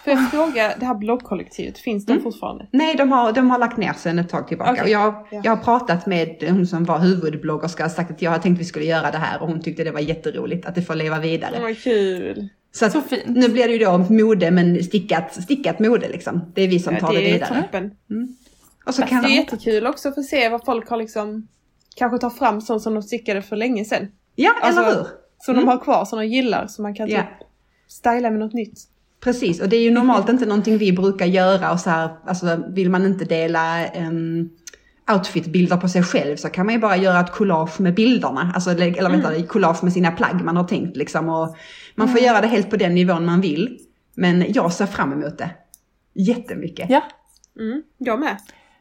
[0.04, 2.66] Får jag fråga, det här bloggkollektivet, finns de fortfarande?
[2.72, 4.82] Nej, de har, de har lagt ner sen ett tag tillbaka.
[4.82, 5.40] Och jag, Ja.
[5.44, 8.60] jag har pratat med hon som var huvudbloggerska och sagt att jag har tänkt att
[8.60, 11.18] vi skulle göra det här och hon tyckte det var jätteroligt att det får leva
[11.18, 11.60] vidare.
[11.62, 12.48] Vad kul!
[12.72, 13.22] Så, att, Så fint.
[13.26, 16.52] nu blir det ju då mode men stickat, stickat mode liksom.
[16.54, 17.62] Det är vi som tar det, det är vidare.
[17.62, 17.90] toppen.
[18.86, 21.48] Och så kan Det är de, jättekul också att få se vad folk har liksom
[21.96, 24.08] kanske tar fram sånt som de stickade för länge sedan.
[24.34, 25.06] ja, Alltså, eller hur?
[25.38, 27.18] Som de har kvar, som de gillar, som man kan Ja.
[27.20, 27.26] typ
[27.88, 28.78] styla med något nytt.
[29.20, 32.62] Precis, och det är ju normalt inte någonting vi brukar göra och så här, alltså
[32.68, 34.50] vill man inte dela um,
[35.12, 38.70] outfitbilder på sig själv så kan man ju bara göra ett collage med bilderna, alltså,
[38.70, 39.46] eller eller vänta, Mm.
[39.46, 41.28] collage med sina plagg man har tänkt liksom.
[41.28, 41.56] Och
[41.94, 43.78] man får göra det helt på den nivån man vill.
[44.14, 45.50] Men jag ser fram emot det.
[46.14, 46.90] Jättemycket.
[46.90, 47.02] Ja.
[47.60, 48.36] Mm, jag med.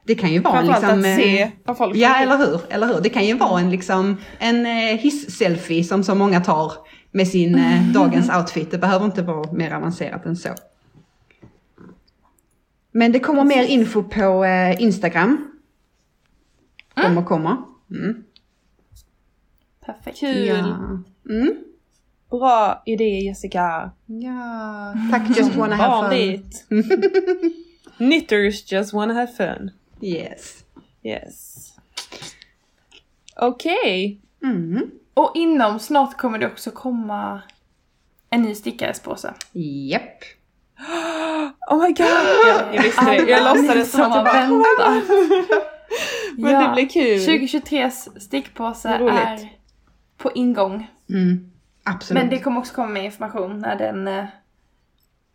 [0.05, 0.99] Det kan ju vara en liksom...
[0.99, 2.61] att eh, se vad folk Ja, eller hur?
[2.69, 3.01] Eller hur?
[3.01, 6.71] Det kan ju vara en, liksom, en eh, hiss-selfie som så många tar
[7.11, 8.71] med sin eh, dagens outfit.
[8.71, 10.49] Det behöver inte vara mer avancerat än så.
[12.91, 15.51] Men det kommer mer info på eh, Instagram.
[16.95, 17.57] Kommer, kommer.
[17.91, 18.23] Mm.
[19.85, 20.19] Perfekt.
[20.19, 20.47] Kul!
[20.47, 21.03] Ja.
[21.29, 21.63] Mm.
[22.29, 23.91] Bra idé Jessica!
[24.05, 24.93] ja.
[25.11, 26.43] Tack Just Wanna Have Fun.
[27.97, 29.71] Knitters just wanna have fun.
[30.01, 30.63] Yes.
[31.03, 31.73] Yes.
[33.35, 34.21] Okej.
[34.43, 34.91] Mm.
[35.17, 37.41] Och inom snart kommer det också komma
[38.29, 39.33] en ny stickarespåse.
[39.51, 40.23] Japp.
[41.69, 41.97] Oh my god!
[42.47, 43.15] Jag, jag visste det.
[43.15, 45.01] Jag låtsades som att jag bara...
[46.37, 47.19] Men det blir kul.
[47.19, 49.49] 2023s stickpåse är
[50.17, 50.87] på ingång.
[51.09, 51.51] Mm.
[51.83, 52.23] Absolut.
[52.23, 54.25] Men det kommer också komma med information när den, eh,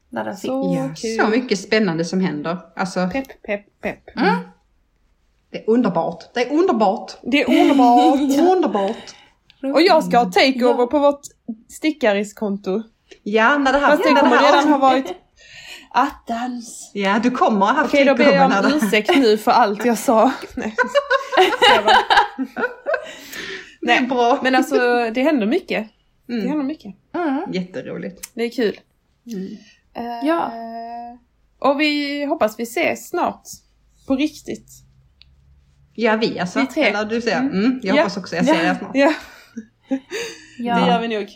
[0.09, 0.41] när den finns.
[0.41, 1.25] Så ja, kul.
[1.25, 2.59] så mycket spännande som händer.
[2.77, 4.17] Alltså, Pepp, pepp, pepp.
[4.17, 4.35] Mm.
[5.51, 6.25] det är underbart.
[6.35, 7.13] Det är underbart.
[7.23, 8.21] Det är underbart!
[8.57, 9.15] Underbart.
[9.75, 10.87] Och jag ska ha takeover Ja.
[10.87, 11.21] på vårt
[11.69, 12.83] stickariskonto.
[13.23, 13.91] Ja, när det här...
[13.91, 15.15] Fast det när kommer här redan ha varit
[15.91, 16.91] attans.
[16.95, 18.87] Ja, du kommer ha haft Okej, då ber takeover jag om det...
[18.87, 20.33] ursäkt nu för allt jag sa.
[20.57, 20.75] Nej.
[23.81, 24.39] Det är bra.
[24.43, 25.89] Men alltså det händer mycket.
[26.27, 26.49] Det Mm.
[26.49, 26.95] händer mycket.
[27.15, 27.53] Mm.
[27.53, 28.31] Jätteroligt.
[28.35, 28.81] Det är kul.
[29.27, 29.57] Mm.
[29.95, 30.53] Eh, Ja.
[31.59, 33.43] Och vi hoppas vi ses snart.
[34.07, 34.69] På riktigt.
[35.95, 36.61] Ja, vi alltså.
[36.61, 36.83] Vi tre.
[36.85, 37.39] Eller du säger.
[37.41, 37.55] Mm.
[37.65, 37.81] Mm.
[37.83, 38.03] jag Ja.
[38.03, 38.71] hoppas också jag ser Ja.
[38.71, 38.91] er snart.
[38.95, 39.13] Ja,
[40.59, 40.75] Ja.
[40.81, 41.29] det gör vi nog.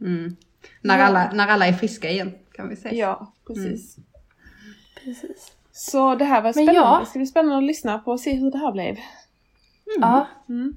[0.00, 0.36] Mm.
[0.80, 1.04] När, Ja.
[1.04, 2.92] alla, när alla är friska igen kan vi ses.
[2.92, 3.96] Ja, precis.
[5.04, 5.52] Precis.
[5.72, 6.74] Så det här var spännande.
[6.80, 6.98] ja.
[7.00, 8.96] Det ska bli spännande att lyssna på och se hur det här blev.
[10.00, 10.26] Ja.
[10.48, 10.76] Mm.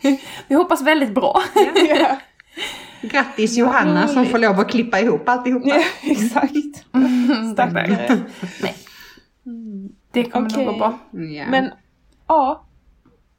[0.48, 1.42] Vi hoppas väldigt bra.
[1.98, 2.18] ja,
[3.08, 5.68] Grattis Johanna som får lov att klippa ihop alltihopa.
[5.68, 6.52] ja, exakt.
[6.92, 7.70] Tack, tack.
[7.70, 8.22] Stackare.
[8.62, 8.74] Nej,
[9.46, 9.88] Mm.
[10.12, 10.64] det kommer Okej.
[10.64, 10.98] nog gå bra.
[11.12, 11.46] Ja.
[11.50, 11.70] Men
[12.28, 12.64] ja,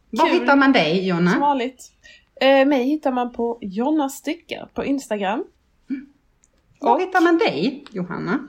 [0.10, 0.40] Var kul.
[0.40, 1.40] hittar man dig som Jonna?
[1.40, 1.92] vanligt.
[2.42, 5.44] Eh, mig hittar man på Jonna Styckar på Instagram.
[6.82, 8.48] Var hittar man dig Johanna?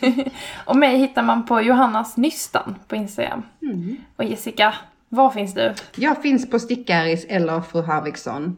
[0.66, 3.42] Och mig hittar man på Johannas Nystan på Instagram.
[3.62, 3.96] Mm.
[4.16, 4.74] Och Jessica,
[5.08, 5.74] var finns du?
[5.96, 8.56] Jag finns på Stickaris eller Fru Harviksson.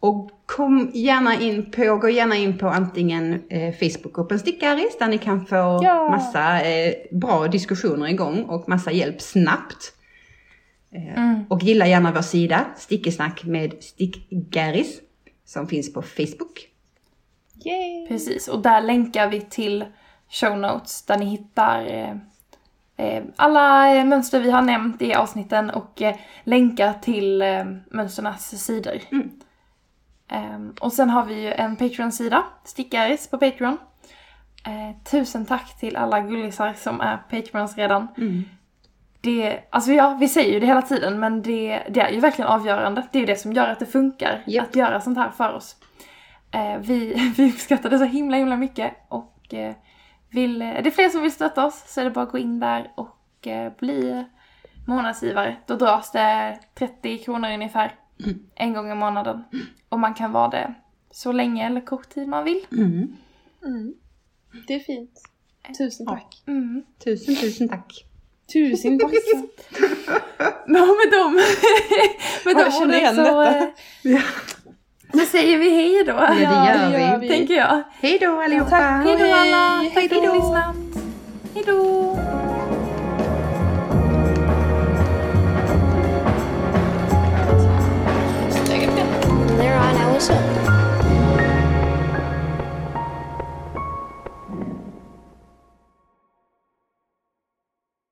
[0.00, 5.18] Och kom gärna in på, gå gärna in på antingen eh, Facebookgruppen Stickaris där ni
[5.18, 6.08] kan få Ja.
[6.10, 9.92] massa eh, bra diskussioner igång och massa hjälp snabbt.
[10.92, 11.44] Eh, Mm.
[11.48, 15.00] Och gilla gärna vår sida Stickesnack med Stickgaris
[15.44, 16.68] som finns på Facebook.
[17.64, 18.06] Yay!
[18.08, 19.84] Precis, och där länkar vi till
[20.28, 22.16] show notes där ni hittar eh,
[22.96, 28.64] eh, alla eh, mönster vi har nämnt i avsnitten och eh, länkar till eh, mönsternas
[28.64, 29.00] sidor.
[29.10, 29.30] Mm.
[30.28, 33.78] Ehm, och sen har vi ju en Patreon-sida, Stickaris på Patreon.
[34.66, 38.08] Eh, tusen tack till alla gullisar som är Patreons redan.
[38.16, 38.44] Mm.
[39.28, 42.50] Det, alltså ja, vi säger ju det hela tiden men det, det är ju verkligen
[42.50, 43.06] avgörande.
[43.12, 44.68] Det är ju det som gör att det funkar Japp.
[44.68, 45.76] att göra sånt här för oss.
[46.50, 49.74] Eh, vi, vi uppskattar det så himla himla mycket och eh,
[50.30, 52.60] vill, är det fler som vill stötta oss så är det bara att gå in
[52.60, 54.24] där och eh, bli
[54.86, 55.56] månadsgivare.
[55.66, 57.92] Då dras det 30 kronor ungefär
[58.24, 58.38] Mm.
[58.54, 59.44] en gång i månaden.
[59.88, 60.74] Och man kan vara det
[61.10, 62.66] så länge eller kort tid man vill.
[62.72, 63.16] Mm.
[63.64, 63.94] Mm.
[64.66, 65.22] Det är fint.
[65.78, 66.42] Tusen tack.
[66.46, 66.82] Mm.
[67.04, 68.04] Tusen tusen tack.
[68.52, 69.10] Tusen tack.
[70.66, 71.34] Ja, med dem,
[72.44, 73.22] med Ja, de jag känner igen så,
[74.02, 74.22] detta.
[75.12, 76.12] så säger vi hej då.
[76.12, 77.28] Ja, det gör det gör vi.
[77.28, 77.82] Tänker jag.
[78.00, 78.70] Hej då allihopa!
[78.70, 79.04] Tack.
[79.06, 79.76] Hej då alla!
[79.76, 80.76] Hej Tack för att ni lyssnat.
[81.54, 82.18] Hej då!
[89.30, 90.57] On, hooked.